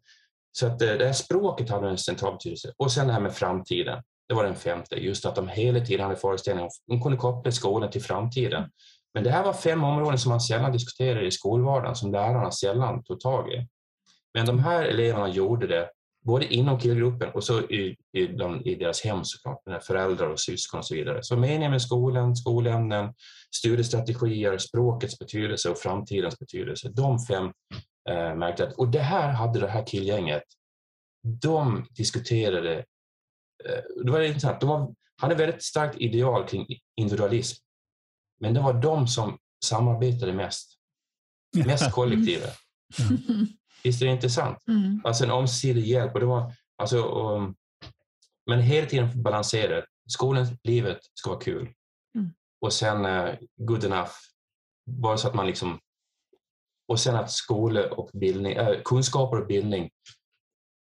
[0.52, 2.72] så att eh, det här språket hade en central betydelse.
[2.76, 4.02] Och sen det här med framtiden.
[4.28, 6.70] Det var den femte, just att de hela tiden hade föreställningar.
[6.86, 8.70] De kunde koppla skolan till framtiden.
[9.14, 13.04] Men det här var fem områden som man sällan diskuterade i skolvardagen, som lärarna sällan
[13.04, 13.66] tog tag i.
[14.34, 15.90] Men de här eleverna gjorde det
[16.24, 20.40] både inom killgruppen och så i, i, de, i deras hem såklart, med föräldrar och
[20.40, 21.22] syskon och så vidare.
[21.22, 23.14] Så meningen med skolan, skolämnen,
[23.56, 27.44] studiestrategier, språkets betydelse och framtidens betydelse, de fem
[28.08, 30.42] eh, märkte att, och det här hade det här killgänget,
[31.22, 32.78] de diskuterade,
[33.64, 36.66] eh, det var intressant, de var, hade väldigt starkt ideal kring
[36.96, 37.62] individualism,
[38.40, 40.76] men det var de som samarbetade mest,
[41.66, 42.56] mest kollektivet.
[43.10, 43.46] Mm.
[43.84, 44.68] Visst är det intressant?
[44.68, 45.00] Mm.
[45.04, 46.14] Alltså en ömsesidig hjälp.
[46.14, 47.54] Och det var, alltså, och,
[48.46, 49.84] men hela tiden balansera.
[50.08, 51.72] Skolan, livet ska vara kul.
[52.14, 52.30] Mm.
[52.60, 54.12] Och sen uh, good enough.
[54.86, 55.80] Bara så att man liksom...
[56.88, 59.90] Och sen att skola och bildning, äh, kunskaper och bildning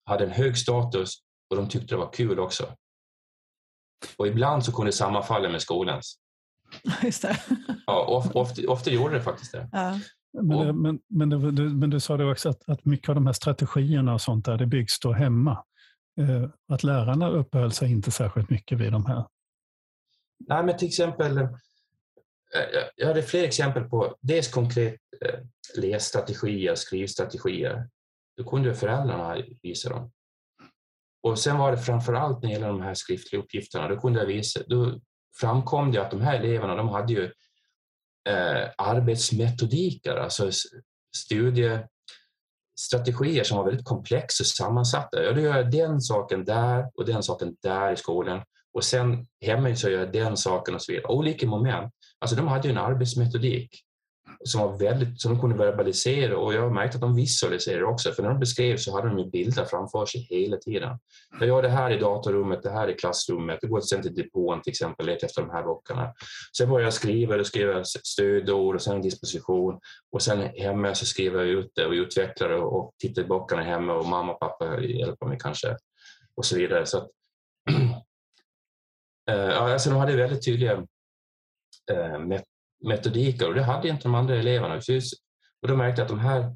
[0.05, 1.13] hade en hög status
[1.49, 2.75] och de tyckte det var kul också.
[4.17, 6.19] Och ibland så kunde det sammanfalla med skolans.
[7.03, 7.39] Just det.
[7.87, 9.69] Ja, ofta, ofta, ofta gjorde det faktiskt det.
[9.71, 9.99] Ja.
[10.41, 13.25] Men, och, men, men, du, men du sa det också att, att mycket av de
[13.25, 15.63] här strategierna och sånt där, det byggs då hemma.
[16.19, 19.25] Eh, att lärarna uppehöll sig inte särskilt mycket vid de här.
[20.47, 21.47] Nej, men till exempel, eh,
[22.95, 25.39] jag hade fler exempel på dels konkret eh,
[25.77, 27.89] lässtrategier, skrivstrategier.
[28.37, 30.11] Då kunde föräldrarna visa dem.
[31.23, 34.19] Och sen var det framför allt när det gäller de här skriftliga uppgifterna, då kunde
[34.19, 34.99] jag visa, då
[35.39, 37.31] framkom det att de här eleverna, de hade ju
[38.27, 40.51] eh, arbetsmetodiker, alltså
[41.17, 45.23] studiestrategier som var väldigt komplexa och sammansatta.
[45.23, 48.41] Ja, då gör jag den saken där och den saken där i skolan
[48.73, 51.07] och sen hemma så gör jag den saken och så vidare.
[51.07, 51.93] Olika moment.
[52.19, 53.83] Alltså de hade ju en arbetsmetodik
[54.43, 58.23] som var väldigt, som de kunde verbalisera och jag märkte att de visualiserade också för
[58.23, 60.99] när de beskrev så hade de ju bilder framför sig hela tiden.
[61.39, 64.61] Jag gör det här i datorrummet, det här i klassrummet, det går sen till depån
[64.61, 66.13] till exempel, leta efter de här böckerna.
[66.57, 69.79] Sen börjar jag skriva, då skriver jag stödord och sen disposition
[70.11, 73.61] och sen hemma så skriver jag ut det och utvecklar det och tittar i böckerna
[73.61, 75.77] hemma och mamma och pappa hjälper mig kanske
[76.35, 76.85] och så vidare.
[76.85, 77.09] Så att,
[79.29, 80.73] äh, alltså de hade väldigt tydliga
[81.91, 82.19] äh,
[82.85, 84.81] metodiker och det hade inte de andra eleverna.
[85.61, 86.55] Och då märkte jag att de här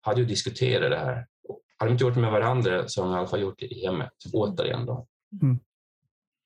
[0.00, 1.26] hade ju diskuterat det här.
[1.78, 3.66] Hade de inte gjort det med varandra så har de i alla fall gjort det
[3.66, 4.86] i hemmet, återigen.
[4.86, 5.06] Då.
[5.42, 5.58] Mm.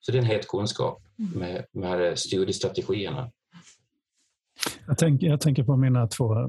[0.00, 1.38] Så det är en het kunskap mm.
[1.38, 3.30] med de här studiestrategierna.
[4.86, 6.46] Jag tänker, jag tänker på mina två eh,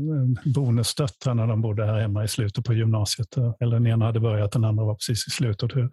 [0.55, 3.37] bonusdöttrar när de bodde här hemma i slutet på gymnasiet.
[3.59, 5.75] Eller den ena hade börjat, den andra var precis i slutet.
[5.75, 5.89] Hur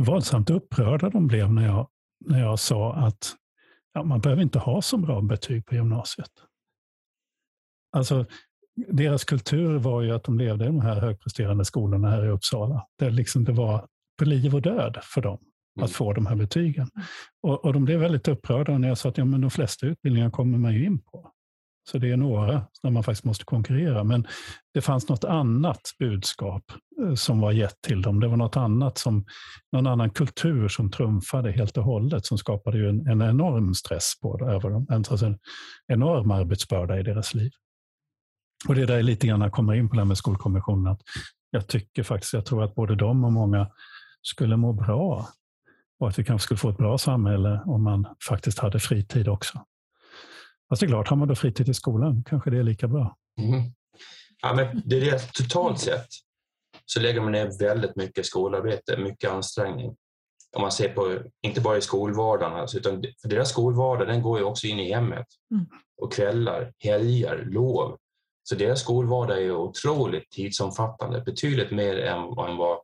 [0.00, 1.88] våldsamt upprörda de blev när jag,
[2.26, 3.34] när jag sa att
[3.98, 6.30] ja, man behöver inte ha så bra betyg på gymnasiet.
[7.92, 8.26] Alltså,
[8.88, 12.86] deras kultur var ju att de levde i de här högpresterande skolorna här i Uppsala.
[12.98, 13.86] Där liksom det var
[14.18, 15.38] på liv och död för dem
[15.76, 15.88] att mm.
[15.88, 16.90] få de här betygen.
[17.42, 20.30] Och, och de blev väldigt upprörda när jag sa att ja, men de flesta utbildningar
[20.30, 21.32] kommer man ju in på.
[21.90, 24.04] Så det är några där man faktiskt måste konkurrera.
[24.04, 24.26] Men
[24.74, 26.62] det fanns något annat budskap
[27.02, 28.20] eh, som var gett till dem.
[28.20, 29.24] Det var något annat som,
[29.72, 34.12] någon annan kultur som trumfade helt och hållet som skapade ju en, en enorm stress
[34.22, 34.86] på över dem.
[34.90, 35.38] Alltså en
[35.86, 37.50] enorm arbetsbörda i deras liv.
[38.68, 40.92] Och det är där lite grann kommer in på det här med Skolkommissionen.
[40.92, 41.00] Att
[41.50, 43.70] jag tycker faktiskt, jag tror att både de och många
[44.22, 45.28] skulle må bra
[46.00, 49.64] och att vi kanske skulle få ett bra samhälle om man faktiskt hade fritid också.
[50.68, 53.16] Fast det är klart, har man då fritid i skolan kanske det är lika bra.
[53.40, 53.62] Mm.
[54.42, 56.08] Ja, men det är det, totalt sett
[56.84, 59.96] så lägger man ner väldigt mycket skolarbete, mycket ansträngning.
[60.56, 64.38] Om man ser på, inte bara i skolvardagen, alltså, utan för deras skolvardag den går
[64.38, 65.26] ju också in i hemmet.
[65.50, 65.66] Mm.
[66.02, 67.96] Och kvällar, helger, lov.
[68.42, 72.80] Så deras skolvardag är otroligt tidsomfattande, betydligt mer än vad,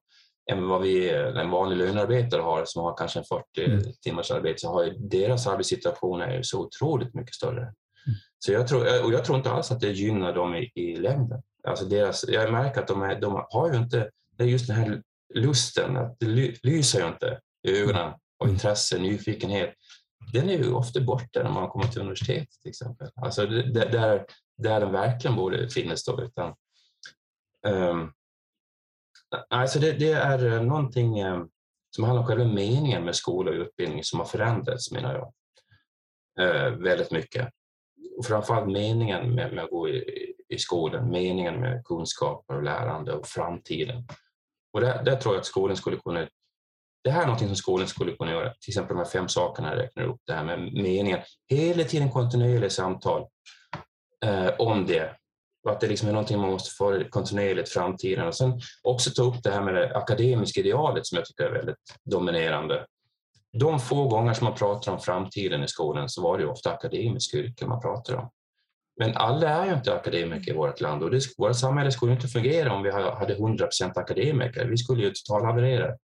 [0.53, 3.83] än vad vi, en vanlig lönearbetare har som har kanske en 40 mm.
[4.03, 7.63] timmars arbete så har ju deras arbetssituation är så otroligt mycket större.
[7.63, 8.19] Mm.
[8.39, 11.43] Så jag tror, och jag tror inte alls att det gynnar dem i, i längden.
[11.69, 14.77] Alltså deras, jag märker att de, är, de har ju inte, det är just den
[14.77, 15.03] här
[15.35, 16.27] lusten, att det
[16.63, 18.55] lyser ju inte i ögonen av mm.
[18.55, 19.75] intresse, nyfikenhet.
[20.33, 23.09] Den är ju ofta borta när man kommer till universitetet till exempel.
[23.15, 24.25] Alltså det, där,
[24.59, 26.23] där den verkligen borde finnas då.
[26.23, 26.55] Utan,
[27.67, 28.13] um,
[29.51, 31.45] Alltså det, det, är eh, någonting eh,
[31.91, 35.33] som handlar om själva meningen med skola och utbildning som har förändrats, menar jag.
[36.41, 37.49] Eh, väldigt mycket.
[38.19, 43.13] Och framförallt meningen med, med att gå i, i skolan, meningen med kunskaper och lärande
[43.13, 44.07] och framtiden.
[44.73, 46.29] Och där, där tror jag att skolan skulle kunna
[47.05, 49.71] det här är något som skolan skulle kunna göra, till exempel de här fem sakerna
[49.71, 51.21] jag räknar upp, det här med meningen.
[51.49, 53.27] Hela tiden kontinuerliga samtal
[54.25, 55.17] eh, om det
[55.65, 58.27] och att det liksom är någonting man måste följa kontinuerligt i framtiden.
[58.27, 61.53] Och sen också ta upp det här med det akademiska idealet som jag tycker är
[61.53, 62.87] väldigt dominerande.
[63.53, 67.39] De få gånger som man pratar om framtiden i skolan så var det ofta akademiska
[67.39, 68.31] yrken man pratade om.
[68.97, 72.29] Men alla är ju inte akademiker i vårt land och det, vårt samhälle skulle inte
[72.29, 74.67] fungera om vi hade 100 procent akademiker.
[74.67, 75.97] Vi skulle ju totalhaverera.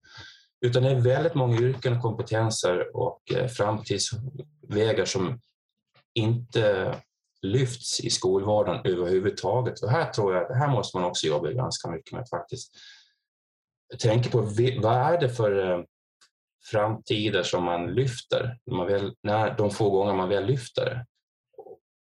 [0.60, 5.40] Utan det är väldigt många yrken och kompetenser och eh, framtidsvägar som
[6.14, 6.94] inte
[7.42, 9.82] lyfts i skolvardagen överhuvudtaget.
[9.82, 12.72] Och här tror jag att här måste man också jobba ganska mycket med faktiskt
[13.98, 14.40] tänka på
[14.80, 15.84] vad är det för eh,
[16.70, 21.06] framtider som man lyfter när, man väl, när de få gånger man väl lyfter det.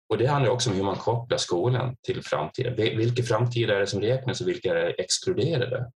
[0.09, 2.75] Och det handlar också om hur man kopplar skolan till framtiden.
[2.75, 5.91] Vilka framtider är det som räknas och vilka är exkluderade?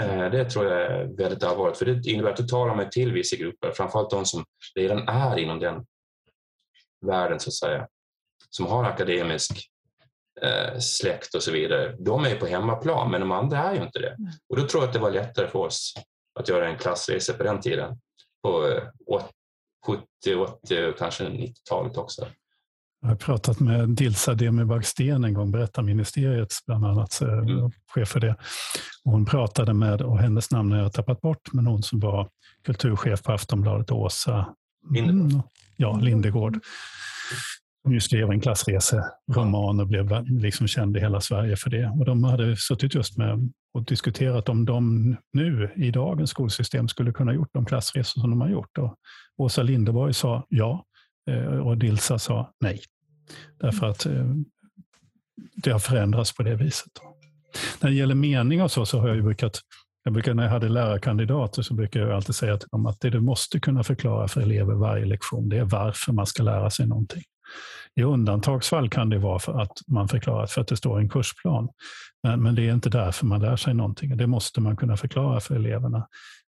[0.00, 3.12] Eh, det tror jag är väldigt allvarligt, för det innebär att du talar med till
[3.12, 4.44] vissa grupper, framförallt de som
[4.74, 5.86] redan är inom den
[7.06, 7.88] världen, så att säga,
[8.56, 9.70] som har akademisk
[10.42, 11.96] eh, släkt och så vidare.
[11.98, 14.10] De är ju på hemmaplan, men de andra är ju inte det.
[14.10, 14.30] Mm.
[14.48, 15.94] Och då tror jag att det var lättare för oss
[16.40, 17.98] att göra en klassresa på den tiden,
[18.42, 18.80] på
[19.86, 22.26] 70, 80 och kanske 90-talet också.
[23.00, 27.70] Jag har pratat med Dilsa Demibag-Sten en gång, Berättarministeriets bland annat, eh, mm.
[27.94, 28.36] chef för det.
[29.04, 32.28] Och hon pratade med, och hennes namn har jag tappat bort, men hon som var
[32.64, 34.54] kulturchef på Aftonbladet, Åsa
[34.90, 35.32] Lindegård.
[35.32, 35.42] Mm,
[35.76, 36.60] ja, Lindegård.
[37.86, 41.88] Hon ju skrev en klassreseroman och blev liksom känd i hela Sverige för det.
[41.98, 47.12] Och de hade suttit just med och diskuterat om de nu i dagens skolsystem skulle
[47.12, 48.78] kunna gjort de klassresor som de har gjort.
[48.78, 48.96] Och
[49.36, 50.84] Åsa Linderborg sa ja
[51.30, 52.80] eh, och Dilsa sa nej.
[53.60, 54.34] Därför att eh,
[55.56, 56.92] det har förändrats på det viset.
[57.80, 59.60] När det gäller mening och så, så har jag ju brukat
[60.04, 63.10] jag brukar, när jag hade lärarkandidater så brukar jag alltid säga till dem att det
[63.10, 66.86] du måste kunna förklara för elever varje lektion, det är varför man ska lära sig
[66.86, 67.22] någonting.
[67.94, 71.08] I undantagsfall kan det vara för att man förklarar för att det står i en
[71.08, 71.68] kursplan.
[72.22, 74.16] Men, men det är inte därför man lär sig någonting.
[74.16, 76.06] Det måste man kunna förklara för eleverna.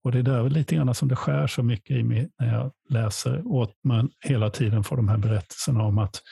[0.05, 2.73] Och det är där lite grann som det skär så mycket i mig när jag
[2.89, 6.23] läser och man hela tiden får de här berättelserna om att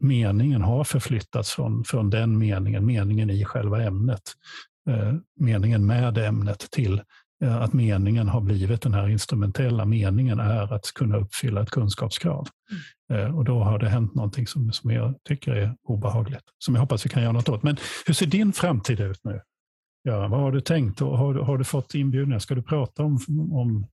[0.00, 4.22] meningen har förflyttats från, från den meningen, meningen i själva ämnet,
[4.90, 7.02] eh, meningen med ämnet till
[7.48, 12.48] att meningen har blivit den här instrumentella meningen är att kunna uppfylla ett kunskapskrav.
[13.10, 13.26] Mm.
[13.26, 16.80] Eh, och då har det hänt någonting som, som jag tycker är obehagligt, som jag
[16.80, 17.62] hoppas vi kan göra något åt.
[17.62, 17.76] Men
[18.06, 19.40] hur ser din framtid ut nu?
[20.02, 22.38] Ja, vad har du tänkt och har, har du fått inbjudningar?
[22.38, 23.18] Ska du prata om,
[23.52, 23.86] om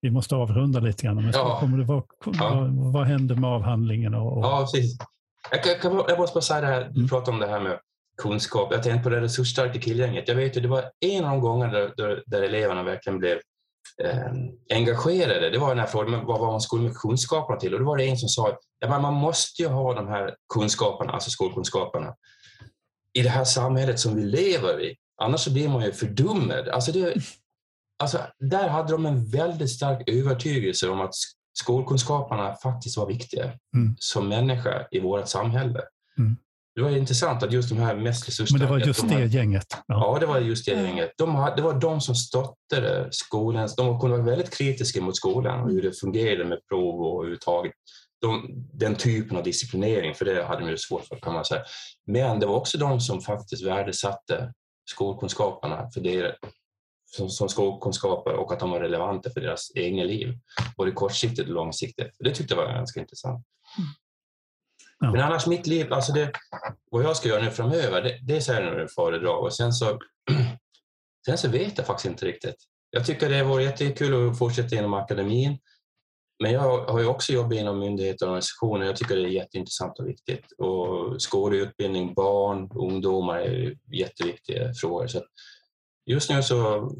[0.00, 1.16] vi måste avrunda lite grann.
[1.16, 1.60] Men ja.
[1.60, 2.54] kommer det vara, ja.
[2.54, 4.14] vad, vad händer med avhandlingen?
[4.14, 4.44] Och, och...
[4.44, 4.98] Ja, precis.
[5.50, 7.08] Jag, kan, jag måste bara säga det här, du mm.
[7.08, 7.78] pratade om det här med
[8.22, 8.68] kunskap.
[8.72, 10.28] Jag tänkte på det resursstarka tillgänget.
[10.28, 13.38] Jag vet ju, det var en av de gånger där, där, där eleverna verkligen blev
[14.04, 14.32] eh,
[14.70, 15.50] engagerade.
[15.50, 17.74] Det var den här frågan, vad var man skulle med kunskaperna till?
[17.74, 20.34] Och då var det en som sa att ja, man måste ju ha de här
[20.54, 22.14] kunskaperna, alltså skolkunskaperna,
[23.12, 24.96] i det här samhället som vi lever i.
[25.22, 26.68] Annars så blir man ju fördummad.
[26.68, 27.14] Alltså det,
[27.98, 31.14] alltså där hade de en väldigt stark övertygelse om att
[31.52, 33.96] skolkunskaperna faktiskt var viktiga mm.
[33.98, 35.80] som människa i vårt samhälle.
[36.18, 36.36] Mm.
[36.78, 38.64] Det var intressant att just de här mest resursstarka...
[38.64, 39.66] Men det var just de det gänget?
[39.70, 39.82] Ja.
[39.86, 40.18] ja.
[40.20, 41.10] det var just det gänget.
[41.16, 43.68] De hade, det var de som stöttade skolan.
[43.76, 47.72] De kunde vara väldigt kritiska mot skolan och hur det fungerade med prov och överhuvudtaget.
[48.20, 51.62] De, den typen av disciplinering, för det hade de ju svårt för kan man säga.
[52.06, 54.52] Men det var också de som faktiskt värdesatte
[54.90, 56.34] skolkunskaperna för det,
[57.16, 60.38] som, som skolkunskaper och att de var relevanta för deras egna liv,
[60.76, 62.16] både kortsiktigt och långsiktigt.
[62.18, 63.46] Det tyckte jag var ganska intressant.
[65.00, 65.12] Ja.
[65.12, 66.32] Men annars mitt liv, alltså det,
[66.90, 69.98] vad jag ska göra nu framöver, det, det är jag nu föredrag och sen så,
[71.26, 72.56] sen så vet jag faktiskt inte riktigt.
[72.90, 75.58] Jag tycker det vore jättekul att fortsätta inom akademin.
[76.42, 78.86] Men jag har ju också jobbat inom myndigheter och organisationer.
[78.86, 80.52] Jag tycker det är jätteintressant och viktigt.
[80.58, 85.06] Och skolutbildning, utbildning, barn, ungdomar är jätteviktiga frågor.
[85.06, 85.22] Så
[86.06, 86.90] just nu så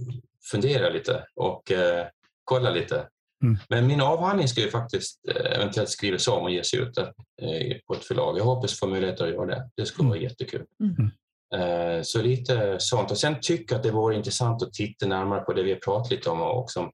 [0.51, 2.07] funderar jag lite och eh,
[2.45, 3.09] kollar lite.
[3.43, 3.59] Mm.
[3.69, 7.07] Men min avhandling ska ju faktiskt eh, eventuellt skrivas om och ges ut eh,
[7.87, 8.39] på ett förlag.
[8.39, 9.71] Jag hoppas få möjlighet att göra det.
[9.77, 10.29] Det skulle vara mm.
[10.31, 10.65] jättekul.
[10.83, 11.11] Mm.
[11.55, 13.11] Eh, så lite sånt.
[13.11, 15.79] Och sen tycker jag att det vore intressant att titta närmare på det vi har
[15.79, 16.91] pratat lite om och som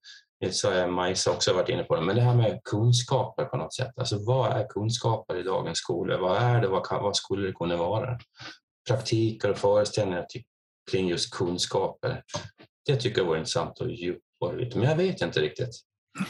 [0.88, 3.92] Majsa också varit inne på det, men det här med kunskaper på något sätt.
[3.97, 6.18] Alltså vad är kunskaper i dagens skolor?
[6.18, 6.68] Vad är det?
[6.68, 8.18] Vad, kan, vad skulle det kunna vara?
[8.88, 10.26] Praktiker och föreställningar
[10.90, 12.22] kring just kunskaper.
[12.86, 15.80] Det tycker jag vore intressant att djupa lite, men jag vet inte riktigt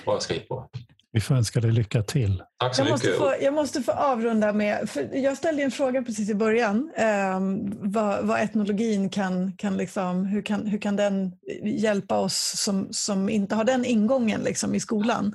[0.05, 0.68] vad jag ska hitta på.
[1.14, 2.43] Vi får önska dig lycka till.
[2.59, 3.11] Tack så jag mycket.
[3.11, 6.91] Måste få, jag måste få avrunda med, för jag ställde en fråga precis i början,
[6.97, 7.41] eh,
[7.80, 11.32] vad, vad, etnologin kan, kan liksom, hur, kan, hur kan den
[11.62, 15.35] hjälpa oss som, som inte har den ingången liksom, i skolan?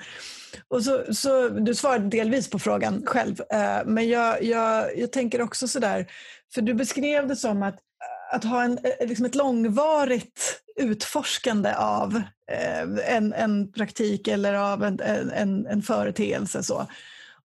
[0.67, 5.41] Och så, så, du svarade delvis på frågan själv, eh, men jag, jag, jag tänker
[5.41, 6.07] också sådär,
[6.53, 7.79] för du beskrev det som att,
[8.31, 12.21] att ha en, eh, liksom ett långvarigt utforskande av
[12.51, 16.63] eh, en, en praktik eller av en, en, en företeelse.
[16.63, 16.87] Så.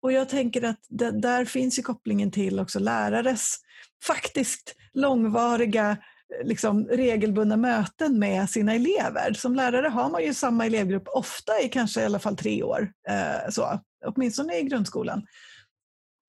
[0.02, 3.56] Och jag tänker att det, där finns ju kopplingen till också lärares
[4.04, 9.32] faktiskt långvariga eh, liksom, regelbundna möten med sina elever.
[9.32, 12.92] Som lärare har man ju samma elevgrupp ofta i kanske i alla fall tre år,
[13.08, 15.26] eh, så, åtminstone i grundskolan.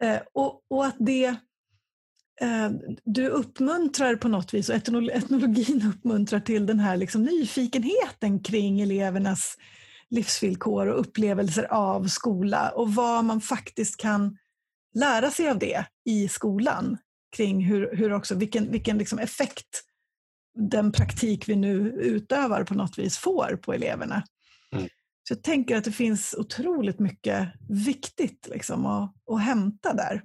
[0.04, 1.36] Eh, och, och, att det
[3.04, 9.58] du uppmuntrar på något vis, och etnologin uppmuntrar till den här liksom, nyfikenheten kring elevernas
[10.10, 14.38] livsvillkor och upplevelser av skola och vad man faktiskt kan
[14.94, 16.98] lära sig av det i skolan
[17.36, 19.84] kring hur, hur också, vilken, vilken liksom effekt
[20.70, 24.24] den praktik vi nu utövar på något vis får på eleverna.
[24.74, 24.88] Mm.
[25.28, 30.24] Så jag tänker att det finns otroligt mycket viktigt liksom att, att hämta där.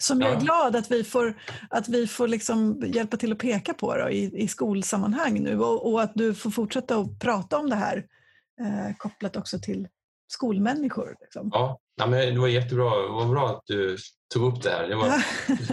[0.00, 1.34] Som jag är glad att vi får,
[1.70, 5.92] att vi får liksom hjälpa till att peka på då, i, i skolsammanhang nu och,
[5.92, 7.96] och, att du får fortsätta att prata om det här
[8.60, 9.88] eh, kopplat också till
[10.28, 11.16] skolmänniskor.
[11.20, 11.50] Liksom.
[11.52, 13.02] Ja, ja men det var jättebra.
[13.02, 13.96] Det var bra att du
[14.34, 14.88] tog upp det här.
[14.88, 15.24] Det var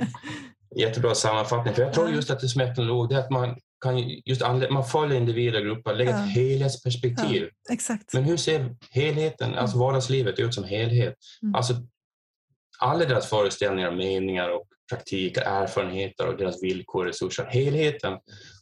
[0.79, 1.73] jättebra sammanfattning.
[1.73, 5.17] För jag tror just att det som etnolog, är att man kan just man följer
[5.17, 7.49] individer och grupper, lägger ett helhetsperspektiv.
[7.67, 8.13] Ja, exakt.
[8.13, 9.85] Men hur ser helheten, alltså mm.
[9.85, 11.15] vardagslivet ut som helhet?
[11.43, 11.55] Mm.
[11.55, 11.73] Alltså,
[12.79, 18.17] alla deras föreställningar, meningar och praktiker, erfarenheter och deras villkor, resurser, helheten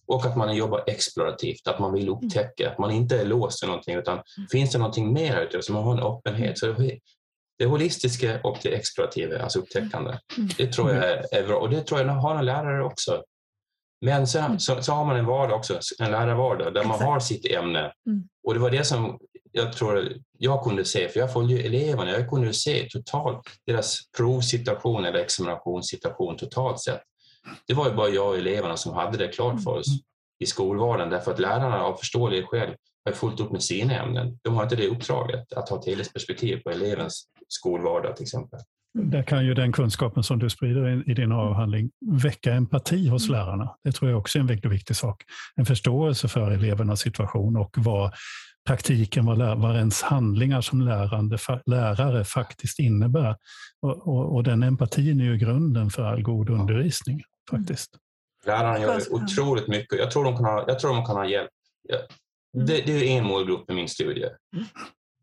[0.08, 2.14] och att man jobbar explorativt, att man vill mm.
[2.14, 4.48] upptäcka, att man inte är låst till någonting utan mm.
[4.52, 6.58] finns det någonting mer ute så man har en öppenhet.
[6.58, 6.76] Så
[7.58, 10.50] det holistiska och det explorativa, alltså upptäckande, mm.
[10.58, 13.24] det tror jag är bra och det tror jag har en lärare också.
[14.02, 17.00] Men sen så, så har man en vardag också, en lärarvardag där Exakt.
[17.00, 17.94] man har sitt ämne.
[18.44, 19.20] Och det var det som
[19.54, 25.06] jag tror jag kunde se, för jag följde eleverna, jag kunde se totalt deras provsituation
[25.06, 27.02] eller examinationssituation totalt sett.
[27.68, 29.88] Det var ju bara jag och eleverna som hade det klart för oss
[30.40, 32.76] i skolvardagen därför att lärarna av förståeliga skäl
[33.06, 34.40] har fullt upp med sina ämnen.
[34.42, 38.60] De har inte det uppdraget att ha ett helhetsperspektiv på elevens skolvardag till exempel.
[38.94, 43.40] Där kan ju den kunskapen som du sprider i din avhandling väcka empati hos mm.
[43.40, 43.76] lärarna.
[43.84, 45.24] Det tror jag också är en viktig, viktig sak.
[45.56, 48.14] En förståelse för elevernas situation och vad
[48.68, 53.36] praktiken, vad, vad ens handlingar som lärande, lärare faktiskt innebär.
[53.82, 57.24] Och, och, och den empatin är ju grunden för all god undervisning.
[57.52, 57.98] faktiskt.
[58.46, 60.00] Lärarna gör otroligt mycket.
[60.00, 61.50] Jag tror de kan ha, jag tror de kan ha hjälp.
[62.56, 62.66] Mm.
[62.68, 64.30] Det, det är en målgrupp i min studie.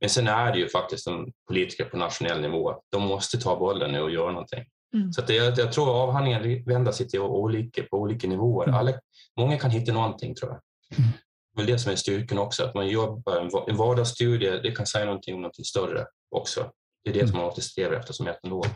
[0.01, 2.74] Men sen är det ju faktiskt de politiker på nationell nivå.
[2.92, 4.64] De måste ta bollen nu och göra någonting.
[4.94, 5.12] Mm.
[5.12, 8.68] Så det, jag tror avhandlingen vänder sig till olika, på olika nivåer.
[8.68, 8.80] Mm.
[8.80, 8.92] Alla,
[9.36, 10.61] många kan hitta någonting tror jag.
[10.98, 11.11] Mm.
[11.57, 15.05] Det är det som är styrkan också, att man jobbar en vardagsstudie, det kan säga
[15.05, 16.70] någonting om någonting större också.
[17.05, 17.30] Det är det mm.
[17.30, 18.66] som man måste sträva efter som etnolog.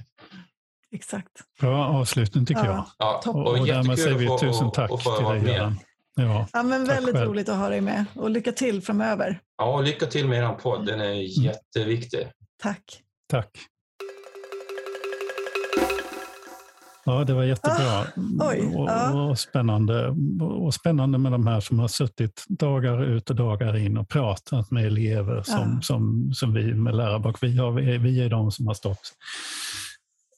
[0.92, 1.32] Exakt.
[1.60, 2.90] Bra avslutning tycker ja.
[2.98, 3.22] jag.
[3.24, 5.78] Ja, och, och därmed säger vi tusen tack och, och till dig Göran.
[6.16, 9.40] Ja, ja, men väldigt roligt att ha dig med och lycka till framöver.
[9.58, 10.86] Ja, lycka till med er podd.
[10.86, 11.26] Den är mm.
[11.26, 12.28] jätteviktig.
[12.62, 12.84] Tack.
[13.30, 13.50] Tack.
[17.06, 18.04] Ja, det var jättebra ah,
[18.50, 19.22] oj, och, ja.
[19.22, 20.14] och, spännande.
[20.40, 24.70] Och spännande med de här som har suttit dagar ut och dagar in och pratat
[24.70, 25.80] med elever som, ja.
[25.82, 27.42] som, som vi med lärarbok.
[27.42, 29.12] Vi, har, vi är de som har stått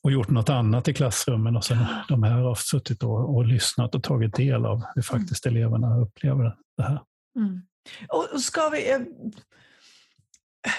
[0.06, 1.78] och gjort något annat i klassrummen och sen
[2.08, 5.22] de här har suttit och, och lyssnat och tagit del av hur mm.
[5.22, 7.00] faktiskt eleverna upplever det här.
[7.36, 7.62] Mm.
[8.08, 8.90] Och ska vi...
[8.90, 9.06] Jag,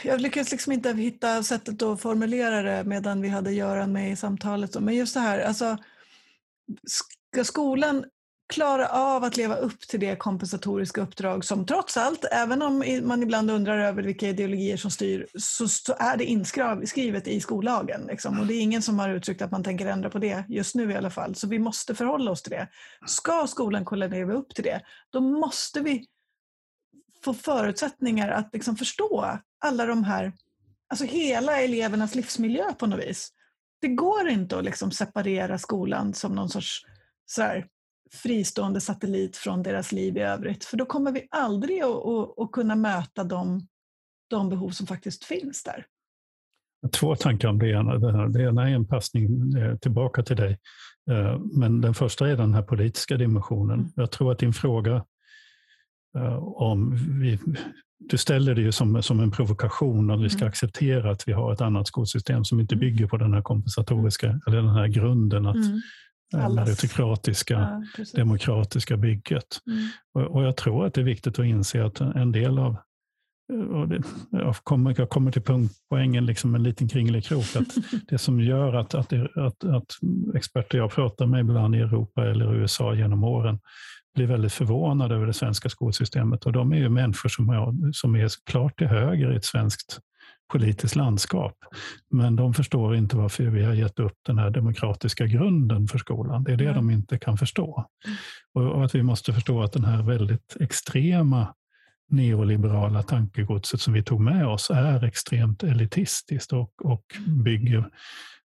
[0.04, 4.16] jag lyckades liksom inte hitta sättet att formulera det medan vi hade Göran med i
[4.16, 4.80] samtalet.
[4.80, 5.78] Men just det här, alltså,
[6.88, 8.06] ska skolan
[8.50, 13.24] klara av att leva upp till det kompensatoriska uppdrag som trots allt, även om man
[13.24, 18.02] ibland undrar över vilka ideologier som styr, så är det inskrivet i skollagen.
[18.08, 18.40] Liksom.
[18.40, 20.92] Och det är ingen som har uttryckt att man tänker ändra på det just nu
[20.92, 21.36] i alla fall.
[21.36, 22.68] Så vi måste förhålla oss till det.
[23.08, 26.06] Ska skolan kunna leva upp till det, då måste vi
[27.24, 30.34] få förutsättningar att liksom förstå alla de här,
[30.90, 33.30] alltså hela elevernas livsmiljö på något vis.
[33.82, 36.86] Det går inte att liksom separera skolan som någon sorts
[37.26, 37.68] så här,
[38.12, 40.66] fristående satellit från deras liv i övrigt.
[40.66, 43.68] För då kommer vi aldrig att, att, att kunna möta de,
[44.30, 45.86] de behov som faktiskt finns där.
[46.92, 48.28] Två tankar om det ena.
[48.28, 50.60] Det ena är en passning eh, tillbaka till dig.
[51.12, 53.80] Eh, men den första är den här politiska dimensionen.
[53.80, 53.92] Mm.
[53.96, 55.06] Jag tror att din fråga
[56.18, 57.40] eh, om vi,
[58.00, 60.50] du ställer det ju som, som en provokation att vi ska mm.
[60.50, 62.80] acceptera att vi har ett annat skolsystem som inte mm.
[62.80, 65.82] bygger på den här kompensatoriska, eller den här grunden att mm
[66.34, 67.54] meritokratiska,
[67.98, 69.62] ja, demokratiska bygget.
[69.68, 69.90] Mm.
[70.14, 72.76] Och, och, jag tror att det är viktigt att inse att en del av
[73.88, 74.02] det,
[74.32, 77.56] jag, kommer, jag kommer till punkt, poängen, liksom en liten kringelikrok.
[77.56, 77.76] Att
[78.10, 79.98] det som gör att, att, att, att
[80.36, 83.60] experter jag pratar med ibland i Europa eller USA genom åren
[84.16, 86.46] blir väldigt förvånade över det svenska skolsystemet.
[86.46, 90.00] Och de är ju människor som, har, som är klart till höger i ett svenskt
[90.48, 91.54] politiskt landskap.
[92.10, 96.44] Men de förstår inte varför vi har gett upp den här demokratiska grunden för skolan.
[96.44, 96.76] Det är det mm.
[96.76, 97.86] de inte kan förstå.
[98.54, 101.54] Och, och, att vi måste förstå att den här väldigt extrema
[102.10, 107.90] neoliberala tankegodset som vi tog med oss är extremt elitistiskt och, och bygger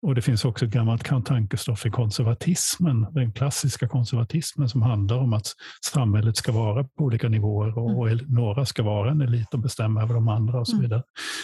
[0.02, 5.32] och det finns också ett gammalt tankestoff i konservatismen, den klassiska konservatismen som handlar om
[5.32, 5.46] att
[5.92, 8.26] samhället ska vara på olika nivåer och, mm.
[8.28, 10.82] några ska vara en elit och bestämma över de andra och så mm.
[10.82, 11.02] vidare.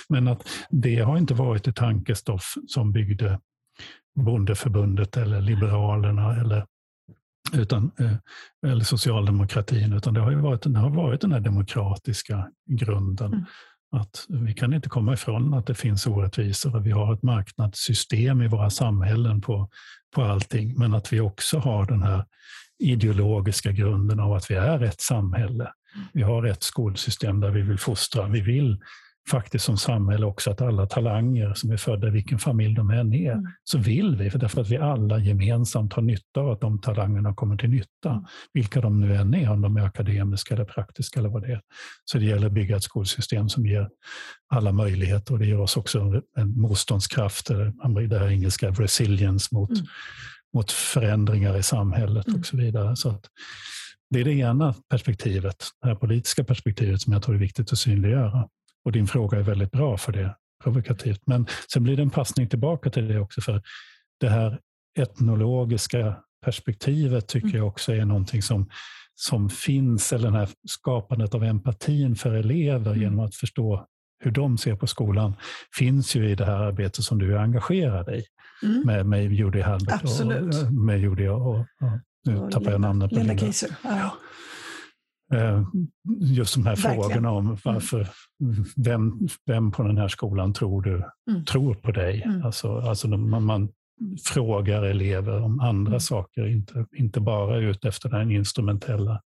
[0.08, 3.40] Men att det har inte varit ett tankestoff som byggde
[4.20, 6.66] Bondeförbundet eller Liberalerna eller
[7.52, 8.14] utan, eh,
[8.72, 13.32] eller socialdemokratin, utan det har, varit, det har varit den här demokratiska grunden.
[13.32, 13.44] Mm.
[13.90, 18.48] Att vi kan inte komma ifrån att det finns orättvisor vi har ett marknadssystem i
[18.48, 19.70] våra samhällen på,
[20.14, 22.24] på allting, men att vi också har den här
[22.78, 25.72] ideologiska grunden av att vi är ett samhälle.
[26.12, 28.28] Vi har ett skolsystem där vi vill fostra.
[28.28, 28.78] Vi vill
[29.30, 33.14] faktiskt som samhälle också att alla talanger som är födda i vilken familj de än
[33.14, 33.46] är, mm.
[33.64, 37.34] så vill vi, för därför att vi alla gemensamt har nytta av att de talangerna
[37.34, 38.24] kommer till nytta, mm.
[38.52, 41.60] vilka de nu än är, om de är akademiska eller praktiska eller vad det är.
[42.04, 43.88] Så det gäller att bygga ett skolsystem som ger
[44.54, 47.46] alla möjligheter och det ger oss också en motståndskraft,
[48.08, 49.86] det här engelska resilience mot, mm.
[50.54, 52.44] mot förändringar i samhället och mm.
[52.44, 52.96] så vidare.
[52.96, 53.24] Så att,
[54.10, 57.78] det är det ena perspektivet, det här politiska perspektivet som jag tror är viktigt att
[57.78, 58.48] synliggöra.
[58.88, 61.22] Och din fråga är väldigt bra för det, provokativt.
[61.26, 63.62] Men sen blir det en passning tillbaka till det också, för
[64.20, 64.58] det här
[64.98, 67.58] etnologiska perspektivet tycker mm.
[67.58, 68.70] jag också är någonting som,
[69.14, 73.02] som finns, eller det här skapandet av empatin för elever mm.
[73.02, 73.86] genom att förstå
[74.24, 75.34] hur de ser på skolan,
[75.78, 78.24] finns ju i det här arbetet som du är engagerad i.
[78.62, 78.82] Mm.
[78.86, 80.54] Med, med Judy Halbert Absolut.
[80.54, 81.64] och med Judy och, och, och
[82.24, 83.34] nu tappar jag namnet på Linda.
[83.34, 83.76] Linda.
[83.82, 84.12] Ja.
[85.32, 85.62] Eh,
[86.20, 87.02] just de här Verkligen.
[87.02, 87.58] frågorna om mm.
[87.64, 88.08] varför,
[88.76, 91.44] vem, vem på den här skolan tror du mm.
[91.44, 92.22] tror på dig?
[92.22, 92.42] Mm.
[92.44, 93.68] Alltså, alltså man, man,
[94.24, 96.00] frågar elever om andra mm.
[96.00, 99.22] saker, inte, inte bara ut efter den instrumentella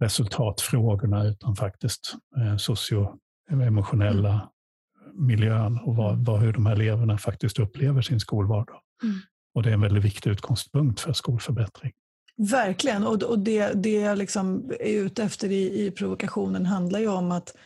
[0.00, 5.26] resultatfrågorna utan faktiskt eh, socioemotionella mm.
[5.26, 8.80] miljön och vad, vad, hur de här eleverna faktiskt upplever sin skolvardag.
[9.02, 9.16] Mm.
[9.54, 11.92] Och det är en väldigt viktig utgångspunkt för skolförbättring.
[12.38, 17.08] Verkligen, och, och det, det jag liksom är ute efter i, i provokationen handlar ju
[17.08, 17.56] om att,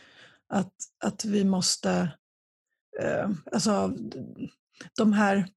[0.49, 0.73] att,
[1.03, 2.11] att vi måste,
[3.01, 3.93] eh, alltså
[4.97, 5.47] de här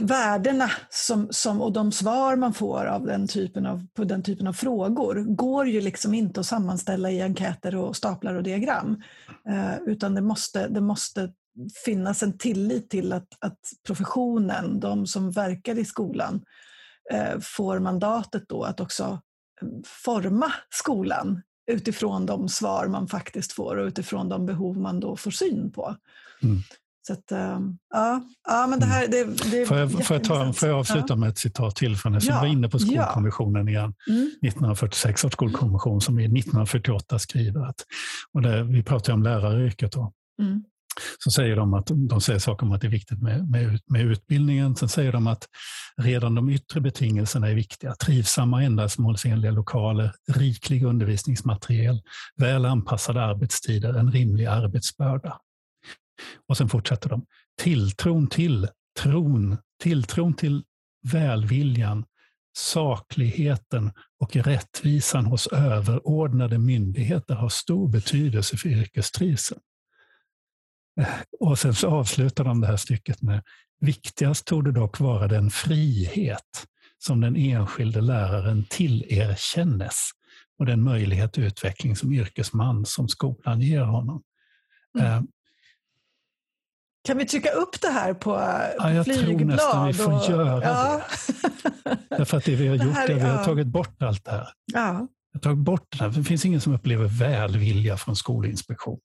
[0.00, 4.46] värdena som, som, och de svar man får av den typen av, på den typen
[4.46, 9.02] av frågor går ju liksom inte att sammanställa i enkäter och staplar och diagram.
[9.48, 11.32] Eh, utan det måste, det måste
[11.84, 16.68] finnas en tillit till att, att professionen, de som verkar i skolan, Eh,
[17.40, 19.20] får mandatet då att också
[19.62, 25.16] eh, forma skolan utifrån de svar man faktiskt får och utifrån de behov man då
[25.16, 25.96] får syn på.
[26.42, 26.58] Mm.
[27.06, 30.52] Så att, ehm, ja, ja, men det här det, det får, jag, får, jag ta,
[30.52, 31.16] får jag avsluta ja.
[31.16, 32.40] med ett citat till från som ja.
[32.40, 33.70] var inne på Skolkommissionen ja.
[33.70, 33.94] igen.
[34.08, 34.22] Mm.
[34.22, 37.86] 1946 års skolkommission som i 1948 skriver att,
[38.32, 40.12] och det, vi pratar om läraryrket då.
[40.42, 40.64] Mm
[41.18, 44.02] så säger de att de säger saker om att det är viktigt med, med, med
[44.02, 44.76] utbildningen.
[44.76, 45.48] Sen säger de att
[45.96, 47.94] redan de yttre betingelserna är viktiga.
[47.94, 52.02] Trivsamma ändamålsenliga lokaler, riklig undervisningsmateriel,
[52.36, 55.38] väl anpassade arbetstider, en rimlig arbetsbörda.
[56.48, 57.26] Och sen fortsätter de.
[57.62, 58.68] Tilltron till
[58.98, 60.64] tron, tilltron till
[61.12, 62.04] välviljan,
[62.56, 69.60] sakligheten och rättvisan hos överordnade myndigheter har stor betydelse för yrkestrivseln.
[71.40, 73.42] Och sen så avslutar de det här stycket med
[73.80, 76.66] Viktigast torde dock vara den frihet
[76.98, 80.10] som den enskilde läraren tillerkännes
[80.58, 84.22] och den möjlighet till utveckling som yrkesman som skolan ger honom.
[84.98, 85.12] Mm.
[85.12, 85.22] Eh,
[87.04, 89.30] kan vi trycka upp det här på ja, jag flygblad?
[89.30, 91.02] Jag tror nästan vi får och, göra ja.
[91.86, 91.98] det.
[92.16, 94.48] Därför att det vi har gjort är att vi har tagit bort allt det här.
[94.64, 95.08] Ja.
[95.32, 96.10] Har tagit bort det här.
[96.10, 99.00] Det finns ingen som upplever välvilja från Skolinspektionen.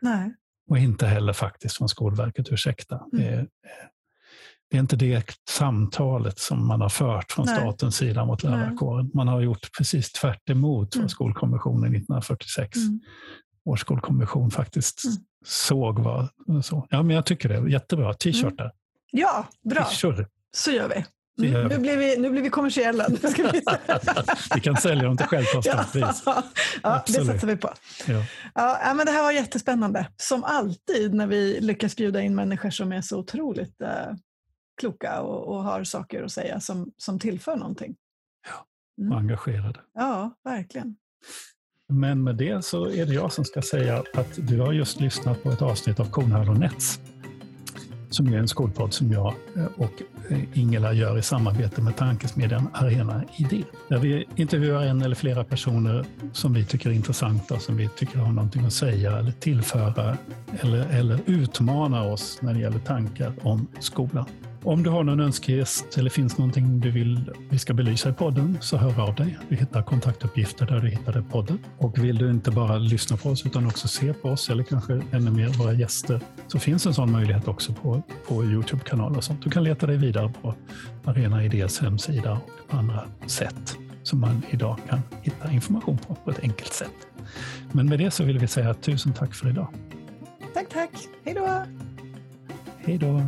[0.00, 0.34] Nej.
[0.68, 2.94] Och inte heller faktiskt från Skolverket, ursäkta.
[2.96, 3.08] Mm.
[3.10, 3.48] Det, är,
[4.70, 7.56] det är inte det samtalet som man har fört från Nej.
[7.56, 9.10] statens sida mot lärarkåren.
[9.14, 11.04] Man har gjort precis tvärt emot mm.
[11.04, 13.00] vad Skolkommissionen 1946 mm.
[13.64, 15.16] års skolkommission faktiskt mm.
[15.44, 15.98] såg.
[15.98, 16.28] Var,
[16.62, 16.86] så.
[16.90, 17.70] Ja, men jag tycker det.
[17.70, 18.14] Jättebra.
[18.14, 18.64] T-shirtar.
[18.64, 18.76] Mm.
[19.10, 19.84] Ja, bra.
[20.56, 21.04] Så gör vi.
[21.38, 23.06] Mm, nu, blir vi, nu blir vi kommersiella.
[23.08, 23.62] Nu ska vi...
[24.54, 26.22] vi kan sälja dem till självkostnadspris.
[26.26, 26.42] Ja,
[26.82, 27.72] ja det satsar vi på.
[28.06, 28.24] Ja.
[28.54, 30.08] Ja, men det här var jättespännande.
[30.16, 34.16] Som alltid när vi lyckas bjuda in människor som är så otroligt uh,
[34.80, 37.96] kloka och, och, har saker att säga som, som tillför någonting.
[38.48, 39.18] Ja, och mm.
[39.18, 39.80] engagerade.
[39.94, 40.96] Ja, verkligen.
[41.88, 45.42] Men med det så är det jag som ska säga att du har just lyssnat
[45.42, 47.00] på ett avsnitt av Kornhall och Nets
[48.10, 49.92] som är en skolpodd som jag eh, och
[50.28, 53.64] eh, Ingela gör i samarbete med tankesmedjan Arena Idé.
[53.88, 58.18] Där vi intervjuar en eller flera personer som vi tycker är intressanta, som vi tycker
[58.18, 60.16] har någonting att säga eller tillföra
[60.60, 64.26] eller, eller utmana oss när det gäller tankar om skolan.
[64.66, 68.58] Om du har någon önskegäst eller finns någonting du vill vi ska belysa i podden
[68.60, 69.38] så hör av dig.
[69.48, 71.58] Du hittar kontaktuppgifter där du hittade podden.
[71.78, 75.02] Och vill du inte bara lyssna på oss utan också se på oss eller kanske
[75.12, 79.42] ännu mer våra gäster så finns en sån möjlighet också på, på Youtube-kanal och sånt.
[79.42, 80.54] Du kan leta dig vidare på
[81.04, 86.30] Arena Idés hemsida och på andra sätt som man idag kan hitta information på på
[86.30, 87.06] ett enkelt sätt.
[87.72, 89.68] Men med det så vill vi säga tusen tack för idag.
[90.54, 90.90] Tack, tack.
[91.24, 91.62] Hej då.
[92.84, 93.22] Hej då.